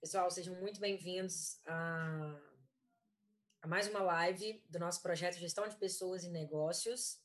[0.00, 2.40] Pessoal, sejam muito bem-vindos a,
[3.60, 7.20] a, mais uma live do nosso projeto Gestão de Pessoas e Negócios,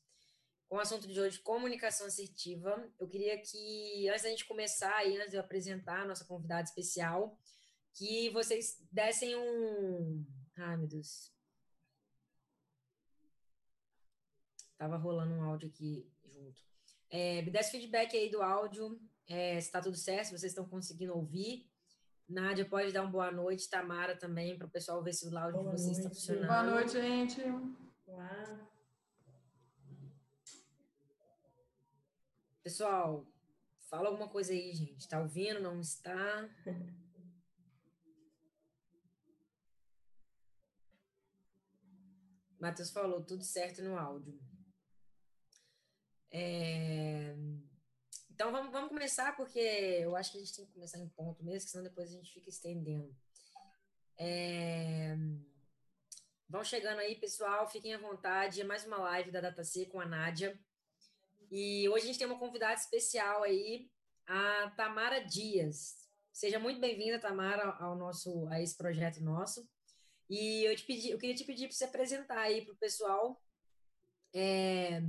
[0.67, 2.91] com o assunto de hoje, comunicação assertiva.
[2.99, 6.63] Eu queria que, antes da gente começar e antes de eu apresentar a nossa convidada
[6.63, 7.37] especial,
[7.93, 10.25] que vocês dessem um.
[10.57, 11.31] Ai, meu Deus.
[14.79, 16.59] Tava rolando um áudio aqui junto.
[17.11, 20.67] É, me desse feedback aí do áudio, é, se está tudo certo, se vocês estão
[20.67, 21.71] conseguindo ouvir.
[22.33, 23.69] Nádia, pode dar uma boa noite.
[23.69, 26.47] Tamara também, para o pessoal ver se o áudio de vocês está funcionando.
[26.47, 27.41] Boa noite, gente.
[28.07, 28.67] Olá.
[32.63, 33.27] Pessoal,
[33.89, 35.01] fala alguma coisa aí, gente.
[35.01, 35.59] Está ouvindo?
[35.61, 36.49] Não está?
[42.59, 44.41] Matheus falou tudo certo no áudio.
[46.31, 47.35] É...
[48.33, 51.43] Então vamos, vamos começar, porque eu acho que a gente tem que começar em ponto
[51.43, 53.15] mesmo, senão depois a gente fica estendendo.
[54.17, 55.15] É...
[56.49, 58.61] Vão chegando aí, pessoal, fiquem à vontade.
[58.61, 60.59] É mais uma live da DataC com a Nádia.
[61.51, 63.87] E hoje a gente tem uma convidada especial aí,
[64.25, 66.09] a Tamara Dias.
[66.31, 69.69] Seja muito bem-vinda, Tamara, ao nosso, a esse projeto nosso.
[70.27, 73.39] E eu, te pedi, eu queria te pedir para você apresentar aí para o pessoal.
[74.33, 75.03] É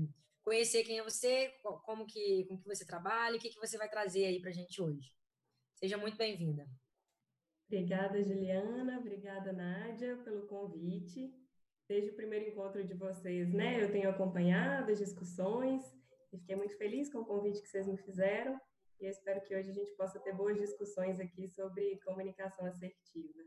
[0.44, 1.52] conhecer quem é você,
[1.84, 4.52] como que, com que você trabalha, o que, que você vai trazer aí para a
[4.52, 5.10] gente hoje.
[5.74, 6.68] Seja muito bem-vinda.
[7.66, 8.98] Obrigada, Juliana.
[9.00, 11.34] Obrigada, Nádia, pelo convite.
[11.88, 15.82] Desde o primeiro encontro de vocês, né, eu tenho acompanhado as discussões
[16.32, 18.58] e fiquei muito feliz com o convite que vocês me fizeram.
[19.00, 23.42] E eu espero que hoje a gente possa ter boas discussões aqui sobre comunicação assertiva.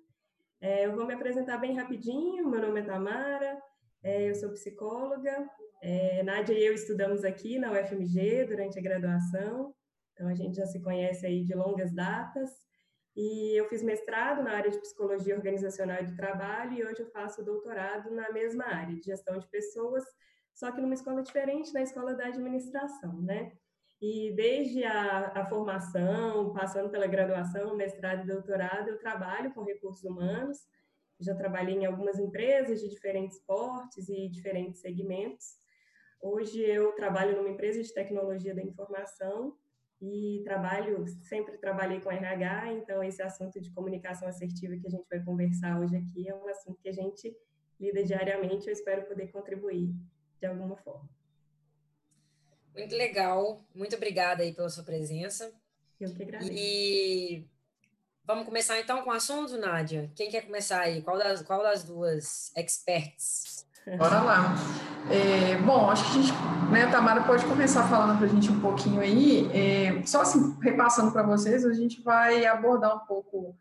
[0.59, 2.49] É, eu vou me apresentar bem rapidinho.
[2.49, 3.61] Meu nome é Tamara,
[4.03, 5.49] é, eu sou psicóloga,
[5.81, 9.73] é, Nádia e eu estudamos aqui na UFMG durante a graduação,
[10.13, 12.49] então a gente já se conhece aí de longas datas.
[13.15, 17.09] E eu fiz mestrado na área de psicologia organizacional e do trabalho e hoje eu
[17.09, 20.03] faço doutorado na mesma área de gestão de pessoas,
[20.53, 23.51] só que numa escola diferente, na escola da administração, né?
[23.99, 30.03] E desde a, a formação, passando pela graduação, mestrado e doutorado, eu trabalho com recursos
[30.03, 30.59] humanos.
[31.19, 35.57] Já trabalhei em algumas empresas de diferentes portes e diferentes segmentos.
[36.19, 39.55] Hoje eu trabalho numa empresa de tecnologia da informação
[40.01, 45.07] e trabalho, sempre trabalhei com RH, então esse assunto de comunicação assertiva que a gente
[45.09, 47.35] vai conversar hoje aqui é um assunto que a gente
[47.79, 49.93] lida diariamente, eu espero poder contribuir
[50.39, 51.09] de alguma forma.
[52.75, 55.51] Muito legal, muito obrigada aí pela sua presença.
[55.99, 56.51] Eu que agradeço.
[56.53, 57.47] E
[58.23, 60.11] vamos começar então com o assunto, Nádia?
[60.15, 61.01] Quem quer começar aí?
[61.01, 63.67] Qual das, qual das duas experts?
[63.95, 64.55] Bora lá.
[65.09, 66.33] É, bom, acho que a gente,
[66.69, 69.49] né, a Tamara pode começar falando para a gente um pouquinho aí.
[69.53, 73.55] É, só assim, repassando para vocês, a gente vai abordar um pouco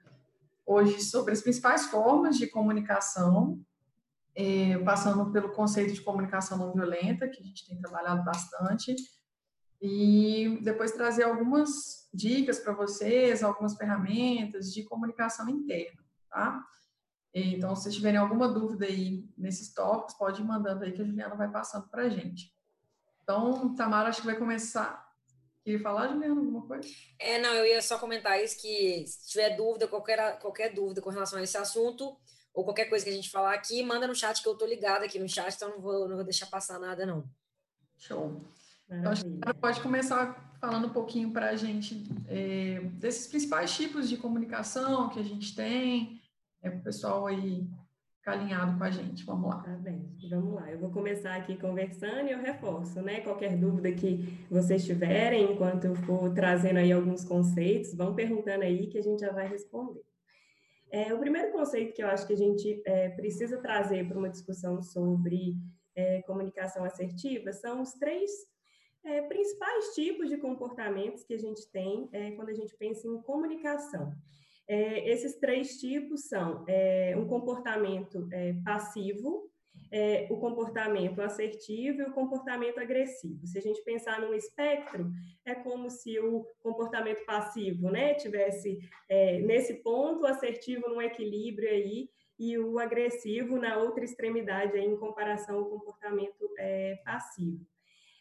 [0.67, 3.61] hoje sobre as principais formas de comunicação,
[4.35, 8.97] é, passando pelo conceito de comunicação não violenta, que a gente tem trabalhado bastante,
[9.81, 16.65] e depois trazer algumas dicas para vocês, algumas ferramentas de comunicação interna, tá?
[17.39, 21.35] Então, se tiverem alguma dúvida aí nesses tópicos, pode ir mandando aí que a Juliana
[21.35, 22.51] vai passando para a gente.
[23.23, 25.07] Então, Tamara, acho que vai começar.
[25.63, 26.89] Queria falar, Juliana, alguma coisa?
[27.19, 31.11] É, não, eu ia só comentar isso, que se tiver dúvida, qualquer, qualquer dúvida com
[31.11, 32.17] relação a esse assunto,
[32.55, 35.05] ou qualquer coisa que a gente falar aqui, manda no chat, que eu estou ligada
[35.05, 37.29] aqui no chat, então não vou, não vou deixar passar nada, não.
[37.99, 38.41] Show.
[38.89, 44.09] Então, acho que pode começar falando um pouquinho para a gente é, desses principais tipos
[44.09, 46.23] de comunicação que a gente tem,
[46.67, 47.67] é o pessoal aí
[48.19, 49.25] ficar alinhado com a gente.
[49.25, 49.63] Vamos lá.
[49.63, 50.71] Tá bem, vamos lá.
[50.71, 53.21] Eu vou começar aqui conversando e eu reforço, né?
[53.21, 58.89] Qualquer dúvida que vocês tiverem, enquanto eu for trazendo aí alguns conceitos, vão perguntando aí
[58.89, 60.03] que a gente já vai responder.
[60.91, 64.29] É, o primeiro conceito que eu acho que a gente é, precisa trazer para uma
[64.29, 65.57] discussão sobre
[65.95, 68.31] é, comunicação assertiva são os três
[69.05, 73.21] é, principais tipos de comportamentos que a gente tem é, quando a gente pensa em
[73.23, 74.13] comunicação.
[74.69, 79.49] É, esses três tipos são é, um comportamento é, passivo,
[79.93, 83.47] é, o comportamento assertivo e o comportamento agressivo.
[83.47, 85.11] Se a gente pensar num espectro,
[85.45, 88.79] é como se o comportamento passivo né, tivesse
[89.09, 92.09] é, nesse ponto, o assertivo num equilíbrio aí
[92.39, 97.65] e o agressivo na outra extremidade aí, em comparação ao comportamento é, passivo.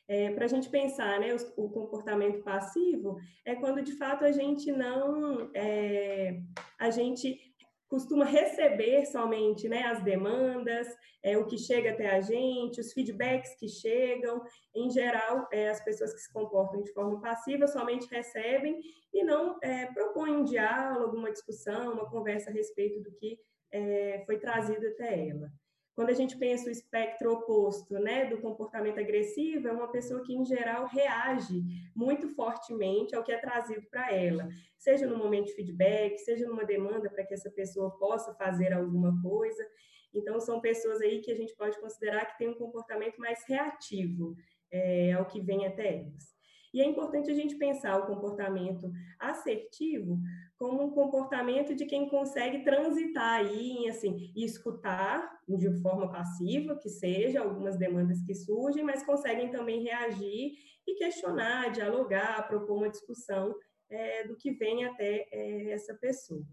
[0.07, 4.31] É, para a gente pensar, né, o, o, comportamento passivo é quando de fato a
[4.31, 6.39] gente não, é,
[6.79, 7.39] a gente
[7.87, 10.87] costuma receber somente né, as demandas,
[11.23, 14.43] é, o que chega até a gente, os feedbacks que chegam.
[14.75, 18.79] Em geral, é, as pessoas que se comportam de forma passiva somente recebem
[19.13, 23.39] e não é, propõem um diálogo, uma discussão, uma conversa a respeito do que
[23.71, 25.49] é, foi trazido até ela.
[25.95, 30.35] Quando a gente pensa o espectro oposto, né, do comportamento agressivo, é uma pessoa que,
[30.35, 31.63] em geral, reage
[31.95, 36.65] muito fortemente ao que é trazido para ela, seja no momento de feedback, seja numa
[36.65, 39.65] demanda para que essa pessoa possa fazer alguma coisa.
[40.13, 44.35] Então, são pessoas aí que a gente pode considerar que têm um comportamento mais reativo
[44.69, 46.35] é, ao que vem até elas.
[46.73, 50.19] E é importante a gente pensar o comportamento assertivo
[50.57, 56.89] como um comportamento de quem consegue transitar aí assim, e escutar de forma passiva, que
[56.89, 60.53] seja algumas demandas que surgem, mas conseguem também reagir
[60.87, 63.53] e questionar, dialogar, propor uma discussão
[63.89, 66.45] é, do que vem até é, essa pessoa.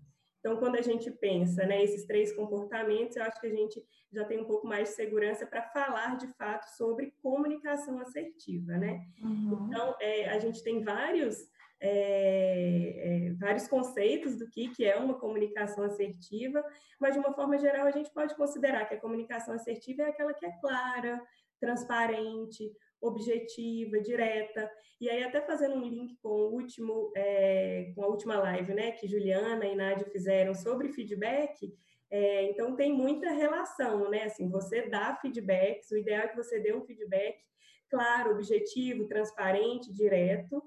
[0.43, 3.81] Então, quando a gente pensa né, esses três comportamentos, eu acho que a gente
[4.12, 9.06] já tem um pouco mais de segurança para falar de fato sobre comunicação assertiva, né?
[9.22, 9.69] Uhum.
[9.69, 11.37] Então, é, a gente tem vários,
[11.84, 16.64] é, é, vários conceitos do que, que é uma comunicação assertiva,
[17.00, 20.32] mas de uma forma geral a gente pode considerar que a comunicação assertiva é aquela
[20.32, 21.20] que é clara,
[21.61, 24.70] transparente, objetiva, direta.
[25.00, 28.93] E aí, até fazendo um link com o último, é, com a última live, né,
[28.93, 31.75] que Juliana e Nádia fizeram sobre feedback,
[32.08, 34.25] é, então tem muita relação, né?
[34.25, 37.38] Assim, você dá feedbacks, o ideal é que você dê um feedback
[37.93, 40.62] claro, objetivo, transparente, direto,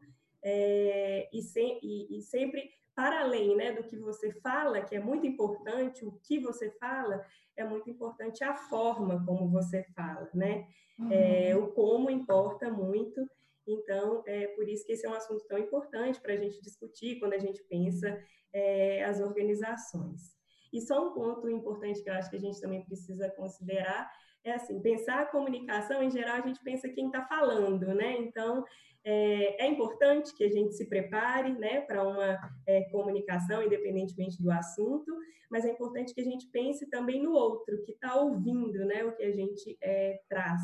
[0.45, 1.39] é, e,
[1.81, 6.13] e, e sempre para além né, do que você fala, que é muito importante, o
[6.23, 7.25] que você fala,
[7.57, 10.67] é muito importante a forma como você fala, né?
[10.97, 11.11] Uhum.
[11.11, 13.27] É, o como importa muito,
[13.67, 17.19] então é por isso que esse é um assunto tão importante para a gente discutir
[17.19, 18.17] quando a gente pensa
[18.53, 20.35] é, as organizações.
[20.71, 24.09] E só um ponto importante que eu acho que a gente também precisa considerar
[24.43, 28.15] é assim, pensar a comunicação, em geral, a gente pensa quem está falando, né?
[28.19, 28.63] Então,
[29.05, 34.49] é, é, importante que a gente se prepare né, para uma é, comunicação, independentemente do
[34.51, 35.15] assunto,
[35.49, 39.15] mas é importante que a gente pense também no outro, que está ouvindo né, o
[39.15, 40.59] que a gente é, traz.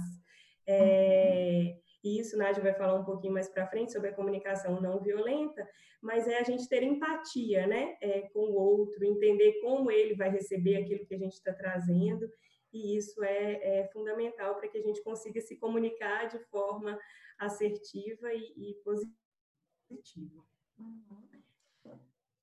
[0.68, 5.00] É, e isso Nádia vai falar um pouquinho mais para frente sobre a comunicação não
[5.00, 5.68] violenta,
[6.02, 10.32] mas é a gente ter empatia né, é, com o outro, entender como ele vai
[10.32, 12.28] receber aquilo que a gente está trazendo,
[12.74, 16.98] e isso é, é fundamental para que a gente consiga se comunicar de forma
[17.46, 20.44] assertiva e, e positiva.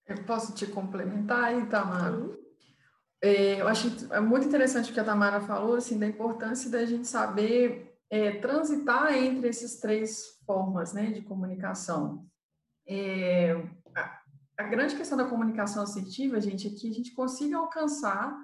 [0.07, 2.39] Eu posso te complementar aí, Tamara?
[3.21, 6.85] É, eu acho é muito interessante o que a Tamara falou, assim, da importância da
[6.85, 12.27] gente saber é, transitar entre essas três formas, né, de comunicação.
[12.87, 13.53] É,
[13.95, 14.23] a,
[14.59, 18.35] a grande questão da comunicação assertiva, gente, é que a gente consiga alcançar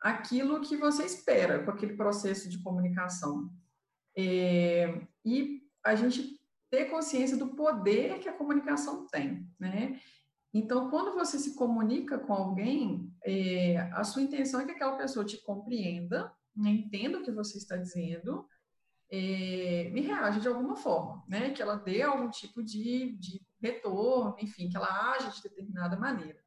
[0.00, 3.50] aquilo que você espera com aquele processo de comunicação.
[4.16, 6.38] É, e a gente
[6.70, 10.00] ter consciência do poder que a comunicação tem, né?
[10.52, 15.24] Então, quando você se comunica com alguém, é, a sua intenção é que aquela pessoa
[15.24, 18.48] te compreenda, né, entenda o que você está dizendo,
[19.10, 21.50] é, me reaja de alguma forma, né?
[21.50, 26.40] Que ela dê algum tipo de, de retorno, enfim, que ela age de determinada maneira.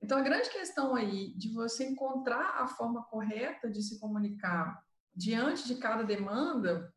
[0.00, 4.80] Então, a grande questão aí de você encontrar a forma correta de se comunicar
[5.14, 6.94] diante de cada demanda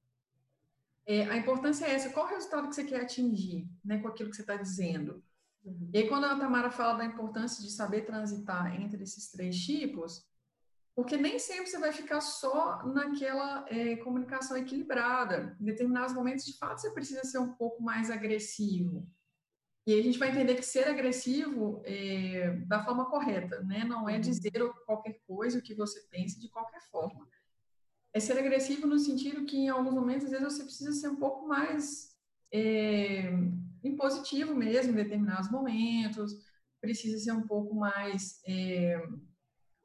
[1.06, 4.30] é, a importância é essa, qual o resultado que você quer atingir né, com aquilo
[4.30, 5.24] que você está dizendo?
[5.64, 5.90] Uhum.
[5.94, 10.26] E aí, quando a Tamara fala da importância de saber transitar entre esses três tipos,
[10.96, 15.56] porque nem sempre você vai ficar só naquela é, comunicação equilibrada.
[15.60, 19.08] Em determinados momentos, de fato, você precisa ser um pouco mais agressivo.
[19.88, 23.84] E aí a gente vai entender que ser agressivo é da forma correta, né?
[23.84, 24.22] Não é uhum.
[24.22, 24.52] dizer
[24.86, 27.28] qualquer coisa, o que você pensa de qualquer forma
[28.14, 31.16] é ser agressivo no sentido que, em alguns momentos, às vezes você precisa ser um
[31.16, 32.12] pouco mais
[32.54, 33.32] é,
[33.84, 36.34] impositivo mesmo, em determinados momentos,
[36.82, 38.42] precisa ser um pouco mais.
[38.46, 39.02] É,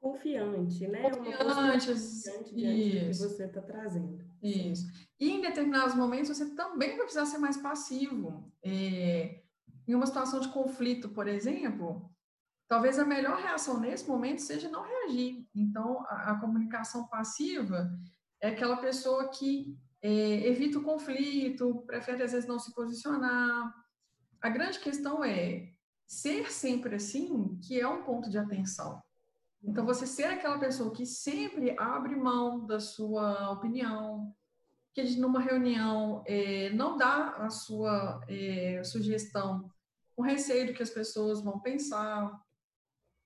[0.00, 1.02] confiante, né?
[1.02, 4.24] Confiante, confiante diante do que você está trazendo.
[4.42, 4.86] Isso.
[5.18, 8.52] E em determinados momentos você também vai precisar ser mais passivo.
[8.62, 9.42] É,
[9.86, 12.10] em uma situação de conflito, por exemplo,
[12.68, 15.48] talvez a melhor reação nesse momento seja não reagir.
[15.54, 17.90] Então, a, a comunicação passiva
[18.40, 23.74] é aquela pessoa que é, evita o conflito, prefere às vezes não se posicionar.
[24.40, 25.72] A grande questão é
[26.06, 29.02] ser sempre assim, que é um ponto de atenção.
[29.62, 34.32] Então, você ser aquela pessoa que sempre abre mão da sua opinião,
[34.94, 39.68] que numa reunião é, não dá a sua é, sugestão
[40.14, 42.40] com receio do que as pessoas vão pensar,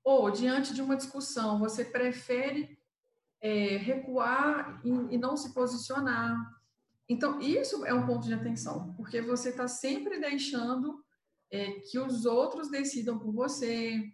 [0.02, 2.79] Ou, diante de uma discussão, você prefere
[3.40, 6.36] é, recuar e, e não se posicionar.
[7.08, 11.04] Então, isso é um ponto de atenção, porque você está sempre deixando
[11.50, 14.12] é, que os outros decidam por você,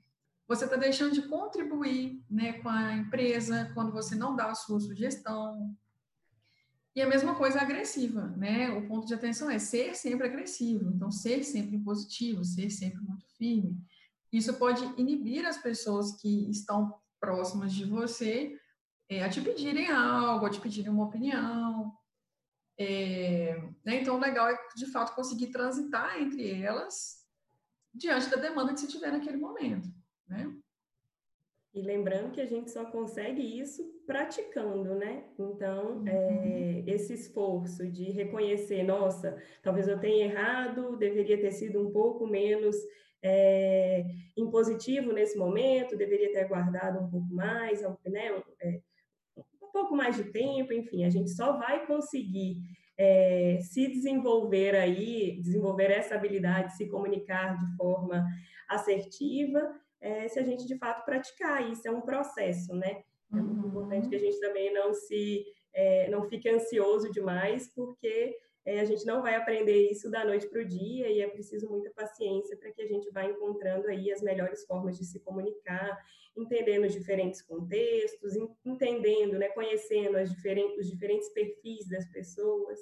[0.49, 4.81] você está deixando de contribuir né, com a empresa quando você não dá a sua
[4.81, 5.77] sugestão.
[6.95, 8.71] E a mesma coisa agressiva, né?
[8.71, 13.27] O ponto de atenção é ser sempre agressivo, então ser sempre positivo, ser sempre muito
[13.37, 13.77] firme.
[14.33, 18.59] Isso pode inibir as pessoas que estão próximas de você
[19.09, 21.93] é, a te pedirem algo, a te pedirem uma opinião.
[22.79, 24.03] É, né?
[24.03, 27.25] Então, o legal é, de fato, conseguir transitar entre elas
[27.95, 29.89] diante da demanda que você tiver naquele momento,
[30.29, 30.55] né?
[31.73, 35.25] E lembrando que a gente só consegue isso praticando, né?
[35.39, 36.09] Então, uhum.
[36.09, 42.27] é, esse esforço de reconhecer, nossa, talvez eu tenha errado, deveria ter sido um pouco
[42.27, 42.77] menos
[43.23, 48.43] é, impositivo nesse momento, deveria ter aguardado um pouco mais, né?
[48.61, 48.81] É,
[49.77, 52.57] pouco mais de tempo, enfim, a gente só vai conseguir
[52.99, 58.25] é, se desenvolver aí, desenvolver essa habilidade de se comunicar de forma
[58.67, 59.61] assertiva,
[60.01, 61.71] é, se a gente de fato praticar.
[61.71, 63.03] Isso é um processo, né?
[63.31, 63.69] É muito uhum.
[63.69, 68.35] importante que a gente também não se é, não fique ansioso demais, porque
[68.67, 71.69] é, a gente não vai aprender isso da noite para o dia e é preciso
[71.71, 75.97] muita paciência para que a gente vá encontrando aí as melhores formas de se comunicar,
[76.37, 82.81] entendendo os diferentes contextos, entendendo, né, conhecendo as diferentes, os diferentes perfis das pessoas.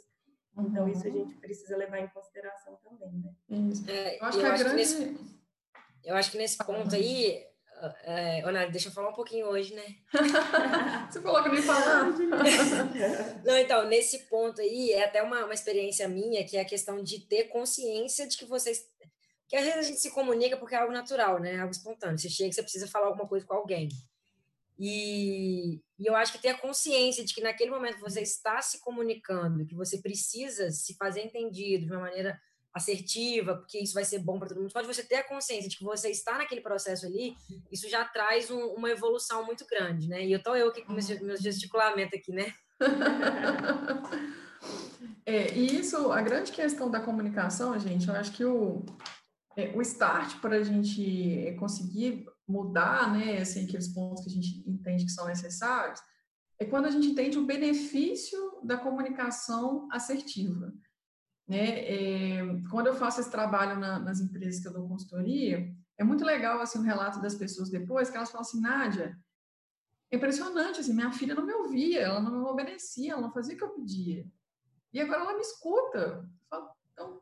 [0.56, 0.92] Então, uhum.
[0.92, 3.34] isso a gente precisa levar em consideração também, né?
[3.88, 4.70] É, eu acho, que, a grande...
[4.70, 5.16] que nesse,
[6.02, 7.44] eu acho que nesse ponto aí,
[8.04, 9.96] é, Ana, deixa eu falar um pouquinho hoje, né?
[11.10, 12.10] Você falou que nem falar.
[13.44, 17.02] Não, então, nesse ponto aí, é até uma, uma experiência minha, que é a questão
[17.02, 18.86] de ter consciência de que vocês.
[19.48, 21.58] Que às vezes a gente se comunica porque é algo natural, né?
[21.58, 22.18] Algo espontâneo.
[22.18, 23.88] Você chega, você precisa falar alguma coisa com alguém.
[24.78, 28.80] E, e, eu acho que ter a consciência de que naquele momento você está se
[28.80, 32.40] comunicando, que você precisa se fazer entendido de uma maneira
[32.74, 34.72] assertiva, porque isso vai ser bom para todo mundo.
[34.72, 37.36] Pode você ter a consciência de que você está naquele processo ali,
[37.70, 40.26] isso já traz um, uma evolução muito grande, né?
[40.26, 42.52] E eu tô eu aqui com meu gesticulamento aqui, né?
[45.24, 48.84] é, e isso, a grande questão da comunicação, gente, eu acho que o,
[49.56, 54.68] é, o start para a gente conseguir mudar, né, assim, aqueles pontos que a gente
[54.68, 56.00] entende que são necessários,
[56.58, 60.72] é quando a gente entende o benefício da comunicação assertiva.
[61.46, 61.80] Né?
[61.80, 66.24] É, quando eu faço esse trabalho na, nas empresas que eu dou consultoria, é muito
[66.24, 69.18] legal assim, o relato das pessoas depois, que elas falam assim, Nádia,
[70.10, 73.54] é impressionante, assim, minha filha não me ouvia, ela não me obedecia, ela não fazia
[73.54, 74.26] o que eu pedia.
[74.92, 76.28] E agora ela me escuta.
[76.48, 77.20] Falo, então,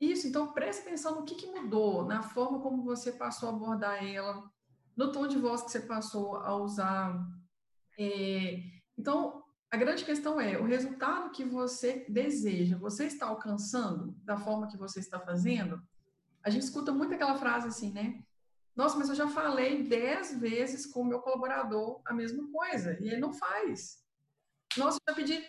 [0.00, 4.04] isso, então preste atenção no que, que mudou, na forma como você passou a abordar
[4.04, 4.48] ela,
[4.96, 7.26] no tom de voz que você passou a usar.
[7.98, 8.62] É,
[8.96, 9.41] então,
[9.72, 14.76] a grande questão é o resultado que você deseja, você está alcançando da forma que
[14.76, 15.82] você está fazendo?
[16.44, 18.22] A gente escuta muito aquela frase assim, né?
[18.76, 23.08] Nossa, mas eu já falei dez vezes com o meu colaborador a mesma coisa e
[23.08, 24.04] ele não faz.
[24.76, 25.42] Nossa, eu já pedi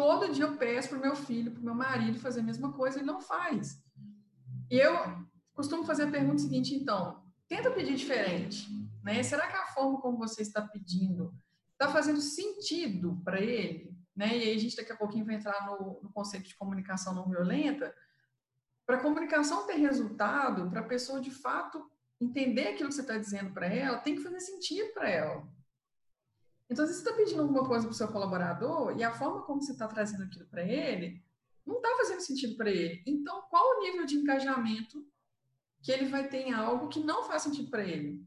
[0.00, 2.72] Todo dia eu peço para o meu filho, para o meu marido fazer a mesma
[2.72, 3.82] coisa, ele não faz.
[4.70, 4.94] E eu
[5.52, 8.66] costumo fazer a pergunta seguinte, então, tenta pedir diferente.
[9.02, 9.22] Né?
[9.22, 11.34] Será que a forma como você está pedindo
[11.80, 13.96] está fazendo sentido para ele?
[14.14, 14.36] Né?
[14.36, 17.28] E aí a gente daqui a pouquinho vai entrar no, no conceito de comunicação não
[17.28, 17.94] violenta.
[18.84, 23.16] Para a comunicação ter resultado, para a pessoa de fato entender aquilo que você está
[23.16, 25.48] dizendo para ela, tem que fazer sentido para ela.
[26.68, 29.62] Então, se você está pedindo alguma coisa para o seu colaborador e a forma como
[29.62, 31.24] você está trazendo aquilo para ele
[31.64, 33.02] não está fazendo sentido para ele.
[33.06, 35.06] Então, qual o nível de engajamento
[35.82, 38.22] que ele vai ter em algo que não faz sentido para ele?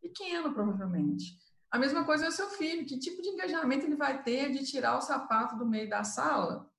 [0.00, 1.38] Pequeno, provavelmente.
[1.70, 2.86] A mesma coisa é o seu filho.
[2.86, 6.70] Que tipo de engajamento ele vai ter de tirar o sapato do meio da sala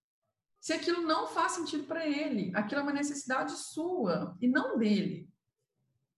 [0.60, 2.52] se aquilo não faz sentido para ele?
[2.56, 5.30] Aquilo é uma necessidade sua e não dele.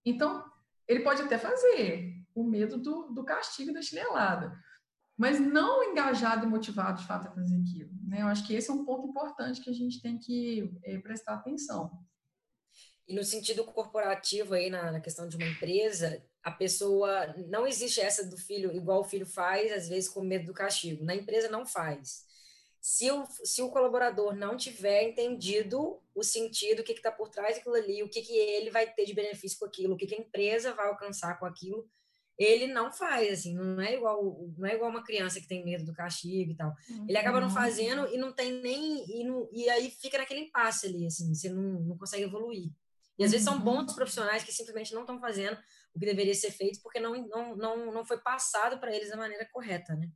[0.04, 0.44] Então,
[0.88, 4.58] ele pode até fazer o medo do, do castigo da chinelada
[5.16, 7.90] mas não engajado e motivado de fato a fazer aquilo.
[8.04, 8.22] Né?
[8.22, 11.34] Eu acho que esse é um ponto importante que a gente tem que é, prestar
[11.34, 11.90] atenção.
[13.06, 18.00] E no sentido corporativo aí na, na, questão de uma empresa, a pessoa não existe
[18.00, 21.04] essa do filho igual o filho faz, às vezes com medo do castigo.
[21.04, 22.24] Na empresa não faz.
[22.80, 27.56] Se o, se o colaborador não tiver entendido o sentido, o que está por trás
[27.56, 30.16] daquilo ali, o que, que ele vai ter de benefício com aquilo, o que, que
[30.16, 31.88] a empresa vai alcançar com aquilo,
[32.36, 35.84] ele não faz, assim, não é igual, não é igual uma criança que tem medo
[35.84, 36.74] do castigo e tal.
[36.90, 37.06] Uhum.
[37.08, 37.54] Ele acaba não uhum.
[37.54, 39.04] fazendo e não tem nem.
[39.08, 42.70] E, não, e aí fica naquele impasse ali, assim, você não, não consegue evoluir.
[43.16, 43.94] E às vezes são bons uhum.
[43.94, 45.56] profissionais que simplesmente não estão fazendo
[45.94, 49.16] o que deveria ser feito, porque não, não, não, não foi passado para eles da
[49.16, 50.08] maneira correta, né?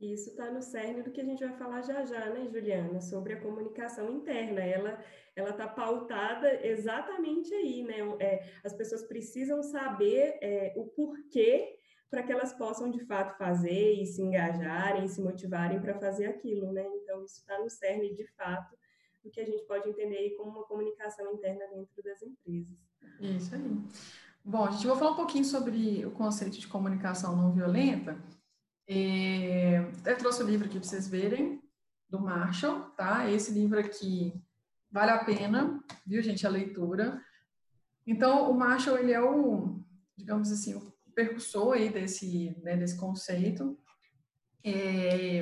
[0.00, 3.32] Isso está no cerne do que a gente vai falar já já, né, Juliana, sobre
[3.32, 4.60] a comunicação interna.
[4.60, 5.02] Ela
[5.34, 7.98] ela está pautada exatamente aí, né?
[8.20, 13.92] É, as pessoas precisam saber é, o porquê para que elas possam de fato fazer
[13.92, 16.86] e se engajarem, se motivarem para fazer aquilo, né?
[17.02, 18.74] Então isso está no cerne de fato
[19.22, 22.78] do que a gente pode entender aí como uma comunicação interna dentro das empresas.
[23.20, 24.25] Isso aí.
[24.48, 28.16] Bom, a gente vai falar um pouquinho sobre o conceito de comunicação não violenta.
[28.88, 31.60] É, eu trouxe o livro aqui para vocês verem,
[32.08, 33.28] do Marshall, tá?
[33.28, 34.40] Esse livro aqui
[34.88, 37.20] vale a pena, viu, gente, a leitura.
[38.06, 39.80] Então, o Marshall, ele é o,
[40.16, 43.76] digamos assim, o percussor aí desse, né, desse conceito.
[44.62, 45.40] É,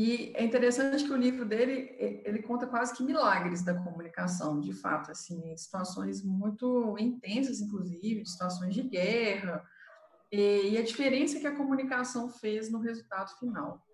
[0.00, 4.72] e é interessante que o livro dele, ele conta quase que milagres da comunicação, de
[4.72, 9.60] fato, assim, situações muito intensas, inclusive, situações de guerra,
[10.30, 13.84] e a diferença que a comunicação fez no resultado final.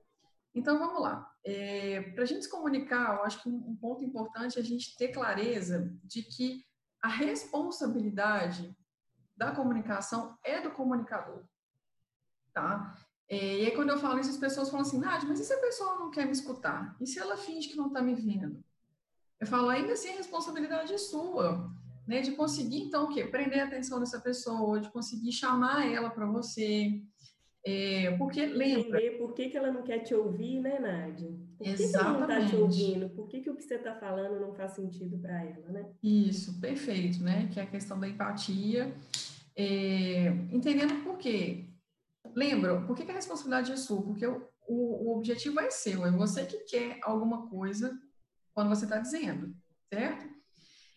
[0.55, 1.27] Então, vamos lá.
[1.43, 4.95] É, Para a gente se comunicar, eu acho que um ponto importante é a gente
[4.99, 6.67] ter clareza de que
[7.01, 8.77] a responsabilidade
[9.35, 11.45] da comunicação é do comunicador,
[12.53, 12.95] tá?
[13.29, 15.53] É, e aí, quando eu falo isso, as pessoas falam assim, Nádia, mas e se
[15.53, 16.97] a pessoa não quer me escutar?
[17.01, 18.63] E se ela finge que não está me vendo?
[19.41, 21.71] Eu falo, ainda assim, a responsabilidade é sua,
[22.07, 22.21] né?
[22.21, 23.25] De conseguir, então, o quê?
[23.25, 27.01] Prender a atenção dessa pessoa, de conseguir chamar ela para você.
[27.67, 28.99] É, porque, lembra...
[28.99, 31.33] Entender por que, que ela não quer te ouvir, né, Nádia?
[31.57, 33.09] Por que, que ela não está te ouvindo?
[33.09, 35.87] Por que, que o que você está falando não faz sentido para ela, né?
[36.03, 37.49] Isso, perfeito, né?
[37.51, 38.95] Que é a questão da empatia.
[39.57, 41.65] É, entendendo por quê
[42.35, 44.03] lembra, por que, que a responsabilidade é sua?
[44.03, 47.99] Porque o, o, o, objetivo é seu, é você que quer alguma coisa
[48.53, 49.55] quando você está dizendo,
[49.93, 50.29] certo?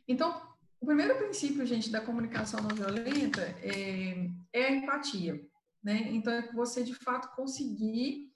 [0.08, 0.41] Então,
[0.79, 5.41] o primeiro princípio, gente, da comunicação não violenta é, é a empatia,
[5.84, 6.10] né?
[6.12, 8.32] Então, é você, de fato, conseguir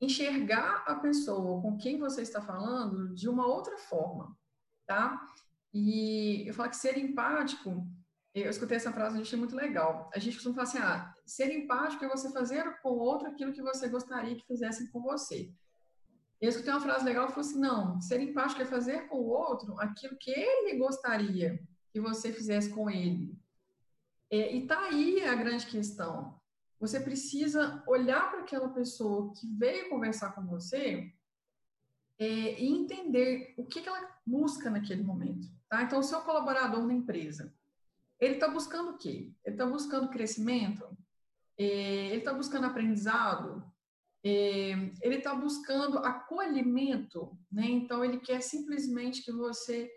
[0.00, 4.36] enxergar a pessoa com quem você está falando de uma outra forma,
[4.86, 5.20] tá?
[5.72, 7.86] E eu falo que ser empático
[8.42, 10.10] eu escutei essa frase e achei muito legal.
[10.14, 13.52] A gente costuma falar assim, ah, ser empático é você fazer com o outro aquilo
[13.52, 15.50] que você gostaria que fizessem com você.
[16.40, 19.28] Eu escutei uma frase legal que falou assim, não, ser empático é fazer com o
[19.28, 21.58] outro aquilo que ele gostaria
[21.90, 23.34] que você fizesse com ele.
[24.30, 26.38] É, e tá aí a grande questão.
[26.78, 31.10] Você precisa olhar para aquela pessoa que veio conversar com você
[32.18, 35.48] é, e entender o que, que ela busca naquele momento.
[35.70, 35.82] Tá?
[35.82, 37.54] Então, o seu colaborador na empresa,
[38.20, 39.32] ele está buscando o quê?
[39.44, 40.86] Ele está buscando crescimento,
[41.58, 43.64] é, ele está buscando aprendizado,
[44.24, 44.70] é,
[45.02, 47.66] ele está buscando acolhimento, né?
[47.66, 49.90] Então, ele quer simplesmente que você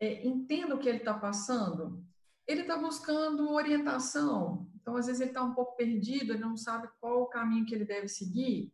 [0.00, 2.04] é, entenda o que ele está passando.
[2.46, 4.68] Ele está buscando orientação.
[4.74, 7.74] Então, às vezes, ele está um pouco perdido, ele não sabe qual o caminho que
[7.74, 8.72] ele deve seguir.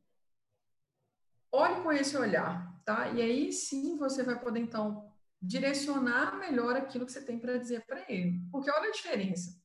[1.52, 3.10] Olhe com esse olhar, tá?
[3.10, 5.09] E aí sim você vai poder, então,
[5.40, 8.40] direcionar melhor aquilo que você tem para dizer para ele.
[8.50, 9.58] Porque olha a diferença.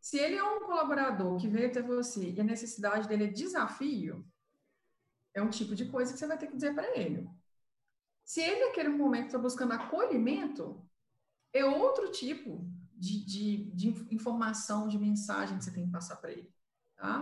[0.00, 4.26] Se ele é um colaborador que veio até você e a necessidade dele é desafio,
[5.32, 7.30] é um tipo de coisa que você vai ter que dizer para ele.
[8.24, 10.84] Se ele, naquele momento, está buscando acolhimento,
[11.52, 16.32] é outro tipo de, de, de, informação, de mensagem que você tem que passar para
[16.32, 16.52] ele.
[16.96, 17.20] Tá?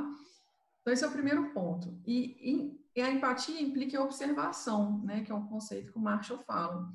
[0.80, 2.00] Então, esse é o primeiro ponto.
[2.06, 6.02] E, e, e, a empatia implica a observação, né, que é um conceito que o
[6.02, 6.92] Marshall fala.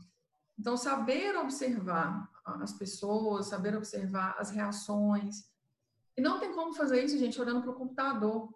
[0.58, 5.50] Então, saber observar as pessoas, saber observar as reações.
[6.18, 8.54] E não tem como fazer isso, gente, olhando para o computador.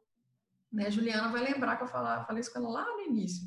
[0.71, 0.88] Né?
[0.88, 3.45] A Juliana vai lembrar que eu falei, isso com ela lá no início.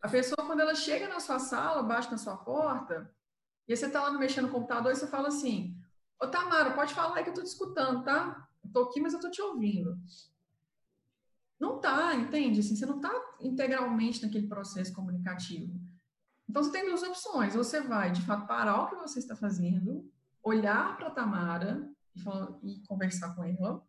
[0.00, 3.12] A pessoa, quando ela chega na sua sala, bate na sua porta,
[3.66, 5.76] e você está lá mexendo no computador, e você fala assim:
[6.20, 8.48] Ô Tamara, pode falar aí que eu estou te escutando, tá?
[8.64, 9.98] Estou aqui, mas eu estou te ouvindo.
[11.58, 12.60] Não tá, entende?
[12.60, 15.74] Assim, você não está integralmente naquele processo comunicativo.
[16.48, 17.54] Então, você tem duas opções.
[17.54, 20.10] Você vai, de fato, parar o que você está fazendo,
[20.42, 23.82] olhar para a Tamara e, falar, e, conversar com ela.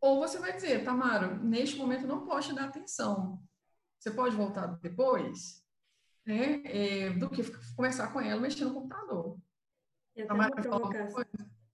[0.00, 3.42] Ou você vai dizer, Tamara, neste momento não posso te dar atenção.
[3.98, 5.64] Você pode voltar depois?
[6.24, 6.62] Né?
[6.64, 7.42] É, do que
[7.74, 9.38] conversar com ela mexendo no computador.
[10.14, 11.24] E até uma provocação.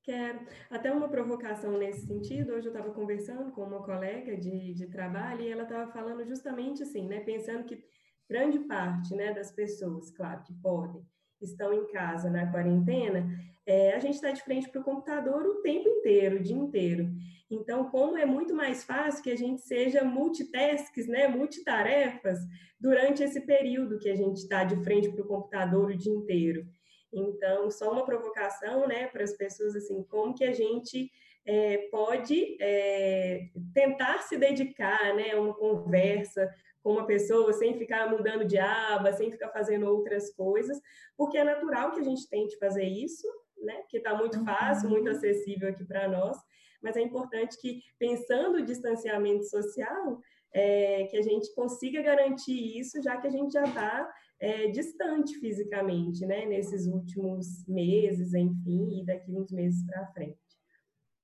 [0.02, 0.46] Quero.
[0.68, 2.52] Até uma provocação nesse sentido.
[2.52, 6.82] Hoje eu estava conversando com uma colega de, de trabalho e ela estava falando justamente
[6.82, 7.20] assim, né?
[7.20, 7.84] Pensando que
[8.32, 11.02] grande parte né, das pessoas, claro que podem,
[11.38, 13.28] estão em casa na quarentena,
[13.66, 17.10] é, a gente está de frente para o computador o tempo inteiro, o dia inteiro.
[17.50, 22.38] Então, como é muito mais fácil que a gente seja multitasks, né, multitarefas,
[22.80, 26.66] durante esse período que a gente está de frente para o computador o dia inteiro.
[27.12, 31.10] Então, só uma provocação, né, para as pessoas, assim, como que a gente
[31.44, 36.48] é, pode é, tentar se dedicar né, a uma conversa
[36.82, 40.80] com uma pessoa sem ficar mudando de aba, sem ficar fazendo outras coisas,
[41.16, 43.26] porque é natural que a gente tente fazer isso,
[43.58, 43.74] né?
[43.82, 44.44] Porque está muito uhum.
[44.44, 46.36] fácil, muito acessível aqui para nós,
[46.82, 50.20] mas é importante que, pensando o distanciamento social,
[50.52, 55.38] é, que a gente consiga garantir isso, já que a gente já está é, distante
[55.38, 56.44] fisicamente, né?
[56.46, 60.41] Nesses últimos meses, enfim, e daqui uns meses para frente.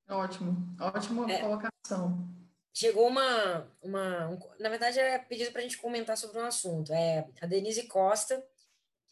[0.08, 2.26] Ótimo, ótima é, colocação.
[2.72, 6.92] Chegou uma, uma um, na verdade é pedido para a gente comentar sobre um assunto.
[6.92, 8.42] É a Denise Costa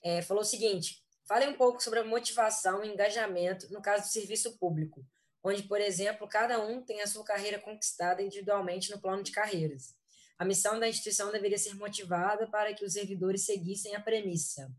[0.03, 4.09] é, falou o seguinte: fale um pouco sobre a motivação e engajamento no caso do
[4.09, 5.05] serviço público,
[5.43, 9.95] onde, por exemplo, cada um tem a sua carreira conquistada individualmente no plano de carreiras.
[10.39, 14.71] A missão da instituição deveria ser motivada para que os servidores seguissem a premissa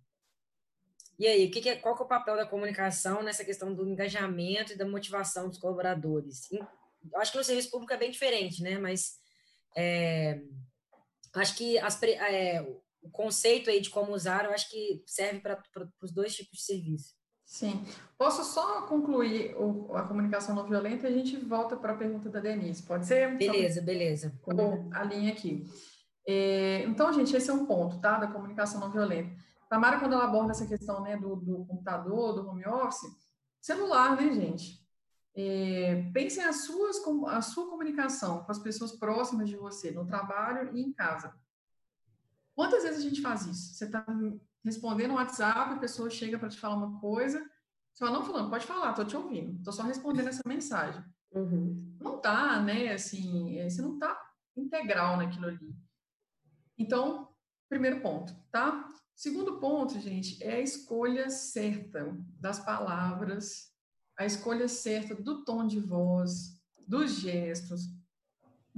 [1.20, 3.74] e aí, o que, que é, qual que é o papel da comunicação nessa questão
[3.74, 6.52] do engajamento e da motivação dos colaboradores?
[6.52, 8.78] Eu acho que no serviço público é bem diferente, né?
[8.78, 9.18] Mas
[9.76, 10.42] é,
[11.34, 12.62] acho que as, é,
[13.02, 15.60] o conceito aí de como usar, eu acho que serve para
[16.02, 17.16] os dois tipos de serviço.
[17.44, 17.84] Sim.
[18.18, 22.30] Posso só concluir o, a comunicação não violenta e a gente volta para a pergunta
[22.30, 23.38] da Denise, pode ser?
[23.38, 24.38] Beleza, beleza.
[24.46, 25.66] Bom, a linha aqui.
[26.28, 28.20] É, então, gente, esse é um ponto, tá?
[28.20, 29.34] Da comunicação não violenta.
[29.70, 33.10] Tamara, quando ela aborda essa questão né, do, do computador, do home office,
[33.62, 34.86] celular, né, gente?
[35.36, 40.76] É, pensem as suas, a sua comunicação com as pessoas próximas de você, no trabalho
[40.76, 41.34] e em casa.
[42.56, 43.76] Quantas vezes a gente faz isso?
[43.76, 44.04] Você está
[44.66, 47.40] respondendo um WhatsApp, a pessoa chega para te falar uma coisa,
[47.94, 51.04] você fala, não falando, pode falar, estou te ouvindo, estou só respondendo essa mensagem.
[51.32, 51.96] Uhum.
[52.00, 54.20] Não tá, né, assim, é, você não tá
[54.56, 55.76] integral naquilo ali.
[56.78, 57.30] Então,
[57.70, 58.88] primeiro ponto, tá?
[59.18, 63.72] Segundo ponto, gente, é a escolha certa das palavras,
[64.16, 67.82] a escolha certa do tom de voz, dos gestos.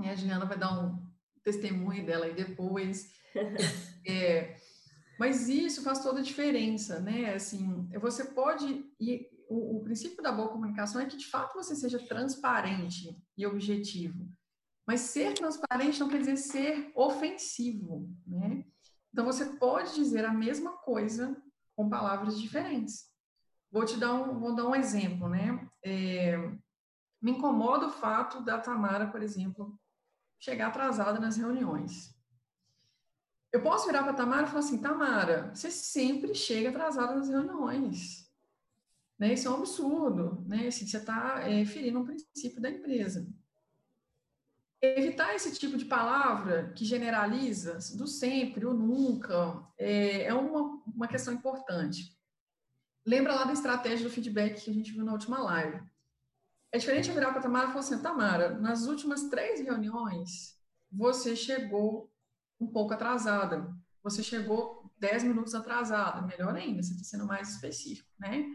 [0.01, 1.05] E a Juliana vai dar um
[1.43, 3.11] testemunho dela aí depois.
[4.07, 4.55] é,
[5.19, 7.33] mas isso faz toda a diferença, né?
[7.33, 8.85] Assim, você pode
[9.49, 14.31] o, o princípio da boa comunicação é que de fato você seja transparente e objetivo.
[14.87, 18.63] Mas ser transparente não quer dizer ser ofensivo, né?
[19.11, 21.35] Então, você pode dizer a mesma coisa
[21.75, 23.09] com palavras diferentes.
[23.71, 25.67] Vou te dar um, vou dar um exemplo, né?
[25.83, 26.37] É,
[27.21, 29.79] me incomoda o fato da Tamara, por exemplo,
[30.39, 32.15] chegar atrasada nas reuniões.
[33.51, 37.29] Eu posso virar para a Tamara e falar assim, Tamara, você sempre chega atrasada nas
[37.29, 38.29] reuniões.
[39.17, 39.33] Né?
[39.33, 40.67] Isso é um absurdo, né?
[40.67, 43.27] Assim, você está é, ferindo um princípio da empresa
[44.81, 51.07] evitar esse tipo de palavra que generaliza, do sempre, o nunca, é, é uma, uma
[51.07, 52.17] questão importante.
[53.05, 55.81] Lembra lá da estratégia do feedback que a gente viu na última live.
[56.71, 60.55] É diferente eu virar para a Tamara e falar assim, Tamara, nas últimas três reuniões,
[60.91, 62.11] você chegou
[62.59, 63.73] um pouco atrasada.
[64.03, 66.21] Você chegou dez minutos atrasada.
[66.21, 68.45] Melhor ainda, você está sendo mais específico, né?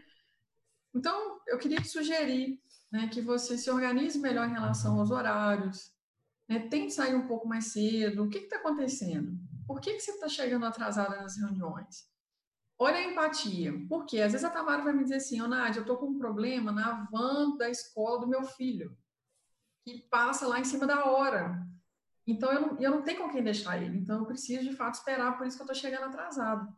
[0.93, 5.94] Então, eu queria te sugerir né, que você se organize melhor em relação aos horários,
[6.47, 6.67] né?
[6.69, 8.23] Tente sair um pouco mais cedo.
[8.23, 9.37] O que está acontecendo?
[9.67, 12.07] Por que, que você está chegando atrasada nas reuniões?
[12.77, 13.73] Olha a empatia.
[13.87, 14.21] Por quê?
[14.21, 16.71] Às vezes a Tamara vai me dizer assim, oh, Nádia, eu estou com um problema
[16.71, 18.95] na van da escola do meu filho,
[19.83, 21.65] que passa lá em cima da hora.
[22.27, 23.97] Então, eu não, eu não tenho com quem deixar ele.
[23.97, 26.75] Então, eu preciso, de fato, esperar, por isso que eu estou chegando atrasado.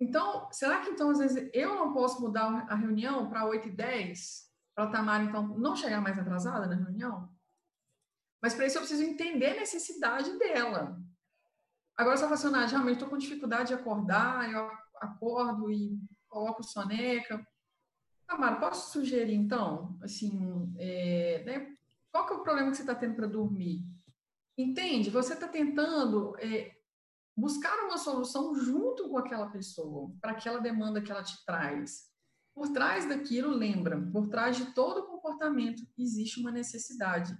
[0.00, 3.70] Então, será que, então, às vezes, eu não posso mudar a reunião para 8 e
[3.70, 4.46] 10?
[4.74, 7.30] Para a Tamara, então, não chegar mais atrasada na reunião?
[8.42, 10.98] Mas para isso eu preciso entender a necessidade dela.
[11.96, 16.62] Agora, se eu falar assim, realmente estou com dificuldade de acordar, eu acordo e coloco
[16.62, 17.46] soneca.
[18.26, 21.76] Tamara, posso sugerir então, assim, é, né,
[22.12, 23.84] qual que é o problema que você está tendo para dormir?
[24.58, 25.10] Entende?
[25.10, 26.76] Você está tentando é,
[27.36, 32.10] buscar uma solução junto com aquela pessoa, para aquela demanda que ela te traz.
[32.54, 37.36] Por trás daquilo, lembra, por trás de todo comportamento existe uma necessidade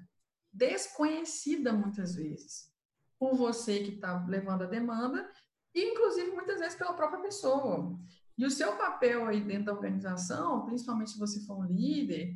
[0.57, 2.73] desconhecida muitas vezes
[3.19, 5.31] por você que está levando a demanda
[5.75, 7.99] e inclusive muitas vezes pela própria pessoa.
[8.39, 12.35] E o seu papel aí dentro da organização, principalmente se você for um líder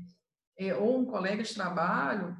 [0.58, 2.36] é, ou um colega de trabalho,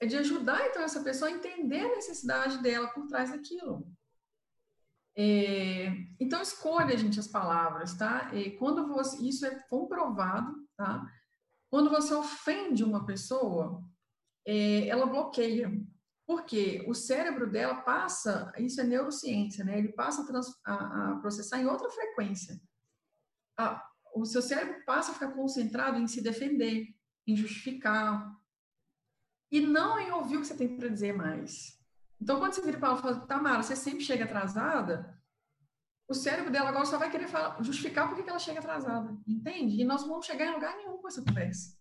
[0.00, 3.86] é de ajudar então essa pessoa a entender a necessidade dela por trás daquilo.
[5.16, 5.86] É,
[6.18, 8.30] então escolha, gente, as palavras, tá?
[8.34, 11.06] E quando você, isso é comprovado, tá?
[11.70, 13.82] Quando você ofende uma pessoa,
[14.46, 15.70] é, ela bloqueia.
[16.26, 19.78] Porque o cérebro dela passa, isso é neurociência, né?
[19.78, 22.58] Ele passa a, trans, a, a processar em outra frequência.
[23.58, 23.82] A,
[24.14, 26.94] o seu cérebro passa a ficar concentrado em se defender.
[27.26, 28.34] em justificar
[29.50, 31.78] e não em ouvir o que você tem para dizer mais.
[32.20, 35.16] Então, quando você vira para ela e fala, Tamara, você sempre chega atrasada,
[36.08, 39.80] o cérebro dela agora só vai querer falar, justificar por que ela chega atrasada, entende?
[39.80, 41.76] E nós não vamos chegar em lugar nenhum com essa conversa.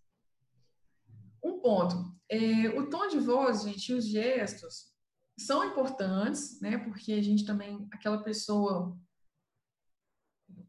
[1.43, 1.95] Um ponto,
[2.29, 4.93] é, o tom de voz, gente, os gestos
[5.37, 6.77] são importantes, né?
[6.77, 8.97] Porque a gente também, aquela pessoa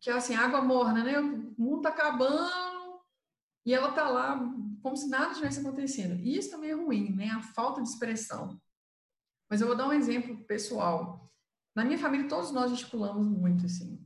[0.01, 1.19] que é assim, água morna, né?
[1.19, 3.01] O mundo tá acabando
[3.65, 4.39] e ela tá lá
[4.83, 6.21] como se nada tivesse acontecendo.
[6.21, 7.31] E isso também é ruim, né?
[7.31, 8.61] A falta de expressão.
[9.49, 11.33] Mas eu vou dar um exemplo pessoal.
[11.75, 14.05] Na minha família, todos nós gesticulamos muito, assim.